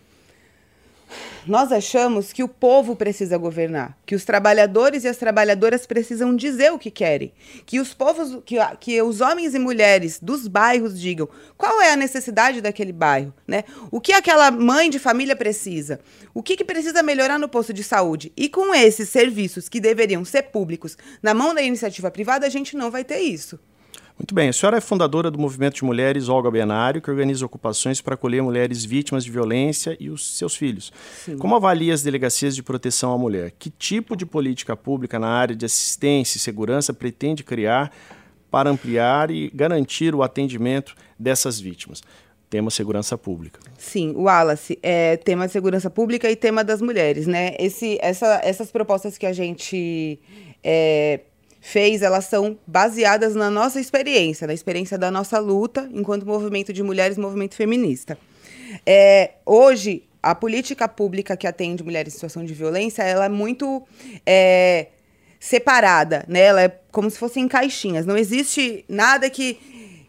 nós 1.46 1.72
achamos 1.72 2.32
que 2.32 2.42
o 2.42 2.48
povo 2.48 2.96
precisa 2.96 3.36
governar, 3.36 3.98
que 4.06 4.14
os 4.14 4.24
trabalhadores 4.24 5.04
e 5.04 5.08
as 5.08 5.16
trabalhadoras 5.16 5.86
precisam 5.86 6.34
dizer 6.34 6.72
o 6.72 6.78
que 6.78 6.90
querem, 6.90 7.32
que 7.66 7.80
os 7.80 7.92
povos, 7.92 8.42
que, 8.44 8.56
que 8.80 9.00
os 9.02 9.20
homens 9.20 9.54
e 9.54 9.58
mulheres 9.58 10.18
dos 10.20 10.48
bairros 10.48 10.98
digam 10.98 11.28
qual 11.56 11.80
é 11.80 11.92
a 11.92 11.96
necessidade 11.96 12.60
daquele 12.60 12.92
bairro, 12.92 13.32
né? 13.46 13.64
O 13.90 14.00
que 14.00 14.12
aquela 14.12 14.50
mãe 14.50 14.88
de 14.88 14.98
família 14.98 15.36
precisa, 15.36 16.00
o 16.32 16.42
que, 16.42 16.56
que 16.56 16.64
precisa 16.64 17.02
melhorar 17.02 17.38
no 17.38 17.48
posto 17.48 17.72
de 17.72 17.84
saúde. 17.84 18.32
E 18.36 18.48
com 18.48 18.74
esses 18.74 19.08
serviços 19.08 19.68
que 19.68 19.80
deveriam 19.80 20.24
ser 20.24 20.44
públicos 20.44 20.96
na 21.22 21.34
mão 21.34 21.54
da 21.54 21.62
iniciativa 21.62 22.10
privada, 22.10 22.46
a 22.46 22.50
gente 22.50 22.76
não 22.76 22.90
vai 22.90 23.04
ter 23.04 23.20
isso. 23.20 23.58
Muito 24.16 24.32
bem, 24.32 24.48
a 24.48 24.52
senhora 24.52 24.78
é 24.78 24.80
fundadora 24.80 25.28
do 25.28 25.40
Movimento 25.40 25.74
de 25.74 25.84
Mulheres 25.84 26.28
Olga 26.28 26.48
Benário, 26.48 27.02
que 27.02 27.10
organiza 27.10 27.44
ocupações 27.44 28.00
para 28.00 28.14
acolher 28.14 28.40
mulheres 28.42 28.84
vítimas 28.84 29.24
de 29.24 29.30
violência 29.30 29.96
e 29.98 30.08
os 30.08 30.38
seus 30.38 30.54
filhos. 30.54 30.92
Como 31.40 31.56
avalia 31.56 31.92
as 31.92 32.02
delegacias 32.02 32.54
de 32.54 32.62
proteção 32.62 33.12
à 33.12 33.18
mulher? 33.18 33.52
Que 33.58 33.70
tipo 33.70 34.16
de 34.16 34.24
política 34.24 34.76
pública 34.76 35.18
na 35.18 35.26
área 35.26 35.56
de 35.56 35.66
assistência 35.66 36.38
e 36.38 36.40
segurança 36.40 36.94
pretende 36.94 37.42
criar 37.42 37.92
para 38.52 38.70
ampliar 38.70 39.32
e 39.32 39.50
garantir 39.52 40.14
o 40.14 40.22
atendimento 40.22 40.94
dessas 41.18 41.58
vítimas? 41.58 42.00
Tema 42.48 42.70
segurança 42.70 43.18
pública. 43.18 43.58
Sim, 43.76 44.12
o 44.14 44.22
Wallace, 44.22 44.78
é 44.80 45.16
tema 45.16 45.46
de 45.48 45.52
segurança 45.52 45.90
pública 45.90 46.30
e 46.30 46.36
tema 46.36 46.62
das 46.62 46.80
mulheres, 46.80 47.26
né? 47.26 47.56
Esse, 47.58 47.98
essa, 48.00 48.40
essas 48.44 48.70
propostas 48.70 49.18
que 49.18 49.26
a 49.26 49.32
gente 49.32 50.20
é, 50.62 51.20
fez, 51.64 52.02
elas 52.02 52.26
são 52.26 52.58
baseadas 52.66 53.34
na 53.34 53.48
nossa 53.48 53.80
experiência, 53.80 54.46
na 54.46 54.52
experiência 54.52 54.98
da 54.98 55.10
nossa 55.10 55.38
luta 55.38 55.88
enquanto 55.94 56.26
movimento 56.26 56.74
de 56.74 56.82
mulheres, 56.82 57.16
movimento 57.16 57.54
feminista. 57.54 58.18
É, 58.84 59.30
hoje, 59.46 60.04
a 60.22 60.34
política 60.34 60.86
pública 60.86 61.38
que 61.38 61.46
atende 61.46 61.82
mulheres 61.82 62.12
em 62.12 62.16
situação 62.16 62.44
de 62.44 62.52
violência, 62.52 63.02
ela 63.02 63.24
é 63.24 63.28
muito 63.30 63.82
é, 64.26 64.88
separada, 65.40 66.26
né? 66.28 66.40
Ela 66.40 66.62
é 66.64 66.68
como 66.92 67.10
se 67.10 67.18
fosse 67.18 67.40
em 67.40 67.48
caixinhas. 67.48 68.04
Não 68.04 68.18
existe 68.18 68.84
nada 68.86 69.30
que, 69.30 69.58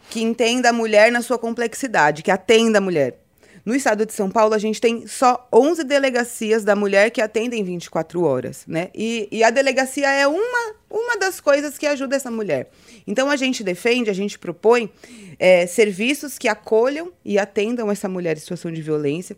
que 0.10 0.22
entenda 0.22 0.72
a 0.72 0.74
mulher 0.74 1.10
na 1.10 1.22
sua 1.22 1.40
complexidade, 1.40 2.22
que 2.22 2.32
atenda 2.32 2.80
a 2.80 2.82
mulher. 2.82 3.18
No 3.66 3.74
estado 3.74 4.06
de 4.06 4.14
São 4.14 4.30
Paulo, 4.30 4.54
a 4.54 4.60
gente 4.60 4.80
tem 4.80 5.08
só 5.08 5.50
11 5.52 5.84
delegacias 5.84 6.64
da 6.64 6.76
mulher 6.76 7.10
que 7.10 7.20
atendem 7.20 7.64
24 7.64 8.22
horas, 8.22 8.64
né? 8.68 8.90
E, 8.94 9.28
e 9.32 9.44
a 9.44 9.50
delegacia 9.50 10.08
é 10.08 10.28
uma, 10.28 10.76
uma 10.88 11.18
das 11.18 11.42
coisas 11.42 11.76
que 11.76 11.88
ajuda 11.88 12.16
essa 12.16 12.30
mulher. 12.30 12.70
Então, 13.08 13.28
a 13.28 13.36
gente 13.36 13.64
defende, 13.64 14.12
a 14.12 14.14
gente 14.14 14.38
propõe 14.38 14.92
é, 15.40 15.66
serviços 15.66 16.38
que 16.38 16.48
acolham 16.48 17.12
e 17.26 17.40
atendam 17.40 17.90
essa 17.90 18.08
mulher 18.08 18.38
em 18.38 18.40
situação 18.40 18.72
de 18.72 18.84
violência, 18.84 19.36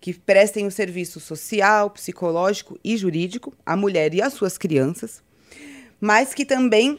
que 0.00 0.12
prestem 0.12 0.66
o 0.66 0.72
serviço 0.72 1.20
social, 1.20 1.88
psicológico 1.90 2.76
e 2.82 2.96
jurídico 2.96 3.54
à 3.64 3.76
mulher 3.76 4.12
e 4.12 4.20
às 4.20 4.32
suas 4.32 4.58
crianças, 4.58 5.22
mas 6.00 6.34
que 6.34 6.44
também 6.44 6.98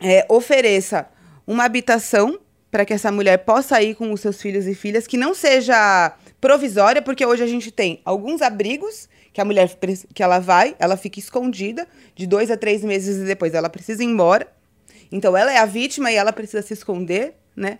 é, 0.00 0.24
ofereça 0.28 1.08
uma 1.44 1.64
habitação 1.64 2.38
para 2.72 2.86
que 2.86 2.94
essa 2.94 3.12
mulher 3.12 3.36
possa 3.36 3.82
ir 3.82 3.94
com 3.94 4.10
os 4.12 4.22
seus 4.22 4.40
filhos 4.40 4.66
e 4.66 4.74
filhas, 4.74 5.06
que 5.06 5.18
não 5.18 5.34
seja 5.34 6.16
provisória, 6.40 7.02
porque 7.02 7.24
hoje 7.24 7.44
a 7.44 7.46
gente 7.46 7.70
tem 7.70 8.00
alguns 8.02 8.40
abrigos 8.40 9.10
que 9.30 9.42
a 9.42 9.44
mulher 9.44 9.68
que 10.14 10.22
ela 10.22 10.38
vai, 10.38 10.74
ela 10.78 10.96
fica 10.96 11.18
escondida 11.18 11.86
de 12.16 12.26
dois 12.26 12.50
a 12.50 12.56
três 12.56 12.82
meses 12.82 13.18
e 13.18 13.24
depois 13.26 13.52
ela 13.52 13.68
precisa 13.68 14.02
ir 14.02 14.06
embora. 14.06 14.48
Então 15.12 15.36
ela 15.36 15.52
é 15.52 15.58
a 15.58 15.66
vítima 15.66 16.10
e 16.10 16.14
ela 16.14 16.32
precisa 16.32 16.62
se 16.62 16.72
esconder, 16.72 17.34
né? 17.54 17.78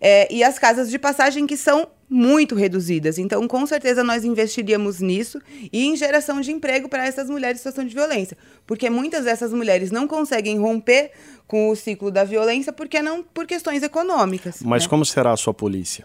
É, 0.00 0.26
e 0.32 0.42
as 0.42 0.58
casas 0.58 0.90
de 0.90 0.98
passagem 0.98 1.46
que 1.46 1.56
são 1.56 1.88
muito 2.12 2.54
reduzidas. 2.54 3.16
Então, 3.16 3.48
com 3.48 3.64
certeza, 3.64 4.04
nós 4.04 4.22
investiríamos 4.22 5.00
nisso 5.00 5.40
e 5.72 5.86
em 5.86 5.96
geração 5.96 6.42
de 6.42 6.52
emprego 6.52 6.86
para 6.86 7.06
essas 7.06 7.30
mulheres 7.30 7.56
em 7.56 7.58
situação 7.58 7.86
de 7.86 7.94
violência. 7.94 8.36
Porque 8.66 8.90
muitas 8.90 9.24
dessas 9.24 9.50
mulheres 9.50 9.90
não 9.90 10.06
conseguem 10.06 10.58
romper 10.58 11.12
com 11.46 11.70
o 11.70 11.76
ciclo 11.76 12.10
da 12.10 12.22
violência 12.22 12.70
porque 12.70 13.00
não 13.00 13.22
por 13.22 13.46
questões 13.46 13.82
econômicas. 13.82 14.62
Mas 14.62 14.82
né? 14.82 14.90
como 14.90 15.06
será 15.06 15.32
a 15.32 15.36
sua 15.38 15.54
polícia? 15.54 16.04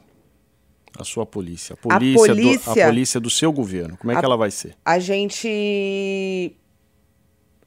A 0.98 1.04
sua 1.04 1.26
polícia. 1.26 1.74
A 1.74 1.78
polícia, 1.78 2.32
a 2.32 2.36
polícia, 2.36 2.74
do, 2.74 2.82
a 2.82 2.86
polícia 2.86 3.20
do 3.20 3.30
seu 3.30 3.52
governo. 3.52 3.98
Como 3.98 4.12
é 4.12 4.15
a, 4.15 4.20
que 4.20 4.26
ela 4.26 4.38
vai 4.38 4.50
ser? 4.50 4.76
A 4.86 5.00
gente 5.00 6.56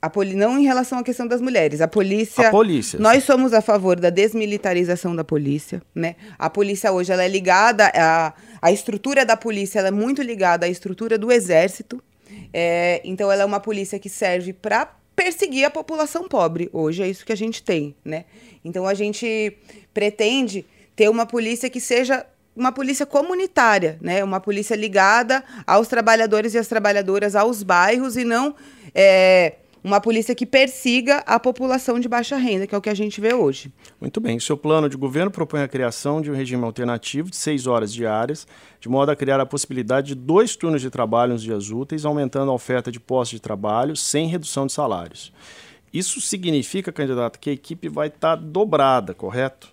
a 0.02 0.08
poli... 0.08 0.34
Não 0.34 0.58
em 0.58 0.64
relação 0.64 0.98
à 0.98 1.02
questão 1.02 1.26
das 1.26 1.40
mulheres. 1.40 1.80
A 1.80 1.88
polícia. 1.88 2.48
A 2.48 2.50
polícia. 2.50 2.98
Nós 2.98 3.24
somos 3.24 3.52
a 3.52 3.60
favor 3.60 3.98
da 3.98 4.10
desmilitarização 4.10 5.14
da 5.14 5.24
polícia, 5.24 5.82
né? 5.94 6.16
A 6.38 6.48
polícia 6.48 6.90
hoje 6.90 7.12
ela 7.12 7.22
é 7.22 7.28
ligada. 7.28 7.90
A, 7.94 8.32
a 8.62 8.72
estrutura 8.72 9.24
da 9.24 9.36
polícia 9.36 9.78
ela 9.78 9.88
é 9.88 9.92
muito 9.92 10.22
ligada 10.22 10.66
à 10.66 10.68
estrutura 10.68 11.18
do 11.18 11.30
exército. 11.30 12.02
É, 12.52 13.00
então 13.04 13.30
ela 13.30 13.42
é 13.42 13.44
uma 13.44 13.60
polícia 13.60 13.98
que 13.98 14.08
serve 14.08 14.52
para 14.52 14.86
perseguir 15.14 15.64
a 15.64 15.70
população 15.70 16.26
pobre. 16.26 16.70
Hoje 16.72 17.02
é 17.02 17.08
isso 17.08 17.26
que 17.26 17.32
a 17.32 17.36
gente 17.36 17.62
tem, 17.62 17.94
né? 18.04 18.24
Então 18.64 18.86
a 18.86 18.94
gente 18.94 19.56
pretende 19.92 20.64
ter 20.96 21.10
uma 21.10 21.26
polícia 21.26 21.68
que 21.68 21.80
seja 21.80 22.24
uma 22.56 22.72
polícia 22.72 23.04
comunitária, 23.04 23.98
né? 24.00 24.24
Uma 24.24 24.40
polícia 24.40 24.74
ligada 24.74 25.44
aos 25.66 25.88
trabalhadores 25.88 26.54
e 26.54 26.58
às 26.58 26.68
trabalhadoras, 26.68 27.36
aos 27.36 27.62
bairros 27.62 28.16
e 28.16 28.24
não 28.24 28.54
é, 28.94 29.54
uma 29.82 30.00
polícia 30.00 30.34
que 30.34 30.44
persiga 30.44 31.18
a 31.26 31.40
população 31.40 31.98
de 31.98 32.08
baixa 32.08 32.36
renda, 32.36 32.66
que 32.66 32.74
é 32.74 32.78
o 32.78 32.80
que 32.80 32.90
a 32.90 32.94
gente 32.94 33.20
vê 33.20 33.32
hoje. 33.32 33.72
Muito 34.00 34.20
bem. 34.20 34.36
O 34.36 34.40
seu 34.40 34.56
plano 34.56 34.88
de 34.88 34.96
governo 34.96 35.30
propõe 35.30 35.62
a 35.62 35.68
criação 35.68 36.20
de 36.20 36.30
um 36.30 36.34
regime 36.34 36.64
alternativo 36.64 37.30
de 37.30 37.36
seis 37.36 37.66
horas 37.66 37.92
diárias, 37.92 38.46
de 38.78 38.88
modo 38.88 39.10
a 39.10 39.16
criar 39.16 39.40
a 39.40 39.46
possibilidade 39.46 40.08
de 40.08 40.14
dois 40.14 40.54
turnos 40.54 40.82
de 40.82 40.90
trabalho 40.90 41.32
nos 41.32 41.42
dias 41.42 41.70
úteis, 41.70 42.04
aumentando 42.04 42.50
a 42.50 42.54
oferta 42.54 42.92
de 42.92 43.00
postos 43.00 43.38
de 43.38 43.42
trabalho 43.42 43.96
sem 43.96 44.26
redução 44.26 44.66
de 44.66 44.72
salários. 44.72 45.32
Isso 45.92 46.20
significa, 46.20 46.92
candidato, 46.92 47.38
que 47.38 47.50
a 47.50 47.52
equipe 47.52 47.88
vai 47.88 48.08
estar 48.08 48.36
dobrada, 48.36 49.12
correto? 49.12 49.68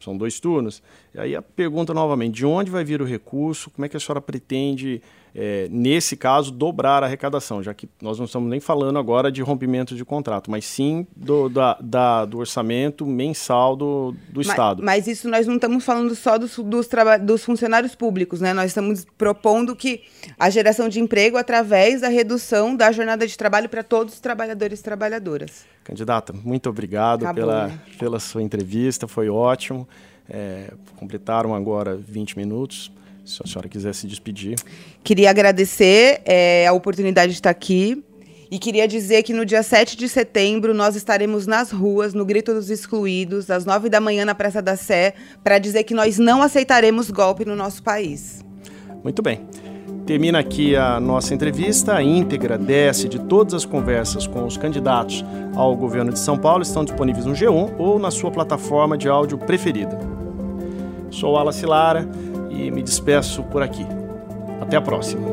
São 0.00 0.16
dois 0.16 0.40
turnos. 0.40 0.82
E 1.14 1.20
aí 1.20 1.36
a 1.36 1.42
pergunta 1.42 1.94
novamente, 1.94 2.34
de 2.34 2.46
onde 2.46 2.70
vai 2.70 2.82
vir 2.82 3.00
o 3.00 3.04
recurso? 3.04 3.70
Como 3.70 3.86
é 3.86 3.88
que 3.88 3.96
a 3.96 4.00
senhora 4.00 4.20
pretende 4.20 5.00
é, 5.34 5.66
nesse 5.70 6.16
caso, 6.16 6.50
dobrar 6.50 7.02
a 7.02 7.06
arrecadação, 7.06 7.62
já 7.62 7.72
que 7.72 7.88
nós 8.02 8.18
não 8.18 8.26
estamos 8.26 8.50
nem 8.50 8.60
falando 8.60 8.98
agora 8.98 9.32
de 9.32 9.40
rompimento 9.40 9.94
de 9.94 10.04
contrato, 10.04 10.50
mas 10.50 10.64
sim 10.66 11.06
do, 11.16 11.48
da, 11.48 11.78
da, 11.80 12.24
do 12.26 12.38
orçamento 12.38 13.06
mensal 13.06 13.74
do, 13.74 14.14
do 14.28 14.38
mas, 14.38 14.46
Estado. 14.48 14.82
Mas 14.82 15.06
isso 15.06 15.28
nós 15.30 15.46
não 15.46 15.54
estamos 15.54 15.84
falando 15.84 16.14
só 16.14 16.36
dos, 16.36 16.58
dos, 16.58 16.88
dos 17.22 17.44
funcionários 17.44 17.94
públicos, 17.94 18.40
né? 18.42 18.52
Nós 18.52 18.66
estamos 18.66 19.06
propondo 19.16 19.74
que 19.74 20.02
a 20.38 20.50
geração 20.50 20.88
de 20.88 21.00
emprego 21.00 21.38
através 21.38 22.02
da 22.02 22.08
redução 22.08 22.76
da 22.76 22.92
jornada 22.92 23.26
de 23.26 23.36
trabalho 23.36 23.68
para 23.68 23.82
todos 23.82 24.14
os 24.14 24.20
trabalhadores 24.20 24.80
e 24.80 24.82
trabalhadoras. 24.82 25.64
Candidata, 25.82 26.32
muito 26.32 26.68
obrigado 26.68 27.32
pela, 27.34 27.72
pela 27.98 28.20
sua 28.20 28.42
entrevista, 28.42 29.08
foi 29.08 29.30
ótimo. 29.30 29.88
É, 30.28 30.72
completaram 30.96 31.54
agora 31.54 31.96
20 31.96 32.36
minutos. 32.36 32.92
Se 33.24 33.40
a 33.44 33.46
senhora 33.46 33.68
quiser 33.68 33.94
se 33.94 34.06
despedir. 34.06 34.56
Queria 35.04 35.30
agradecer 35.30 36.22
é, 36.24 36.66
a 36.66 36.72
oportunidade 36.72 37.32
de 37.32 37.38
estar 37.38 37.50
aqui. 37.50 38.02
E 38.50 38.58
queria 38.58 38.86
dizer 38.86 39.22
que 39.22 39.32
no 39.32 39.46
dia 39.46 39.62
7 39.62 39.96
de 39.96 40.06
setembro 40.06 40.74
nós 40.74 40.94
estaremos 40.94 41.46
nas 41.46 41.70
ruas, 41.70 42.12
no 42.12 42.22
Grito 42.22 42.52
dos 42.52 42.68
Excluídos, 42.68 43.50
às 43.50 43.64
9 43.64 43.88
da 43.88 43.98
manhã 43.98 44.26
na 44.26 44.34
Praça 44.34 44.60
da 44.60 44.76
Sé, 44.76 45.14
para 45.42 45.58
dizer 45.58 45.84
que 45.84 45.94
nós 45.94 46.18
não 46.18 46.42
aceitaremos 46.42 47.10
golpe 47.10 47.46
no 47.46 47.56
nosso 47.56 47.82
país. 47.82 48.44
Muito 49.02 49.22
bem. 49.22 49.46
Termina 50.04 50.38
aqui 50.40 50.76
a 50.76 51.00
nossa 51.00 51.32
entrevista. 51.32 51.94
A 51.94 52.02
íntegra 52.02 52.58
desce 52.58 53.08
de 53.08 53.20
todas 53.20 53.54
as 53.54 53.64
conversas 53.64 54.26
com 54.26 54.44
os 54.44 54.58
candidatos 54.58 55.24
ao 55.54 55.74
governo 55.74 56.12
de 56.12 56.18
São 56.18 56.36
Paulo 56.36 56.62
estão 56.62 56.84
disponíveis 56.84 57.24
no 57.24 57.32
G1 57.32 57.76
ou 57.78 57.98
na 57.98 58.10
sua 58.10 58.30
plataforma 58.30 58.98
de 58.98 59.08
áudio 59.08 59.38
preferida. 59.38 59.98
Sou 61.10 61.36
Ala 61.36 61.52
Lara 61.64 62.08
e 62.66 62.70
me 62.70 62.82
despeço 62.82 63.42
por 63.44 63.62
aqui. 63.62 63.86
Até 64.60 64.76
a 64.76 64.80
próxima. 64.80 65.26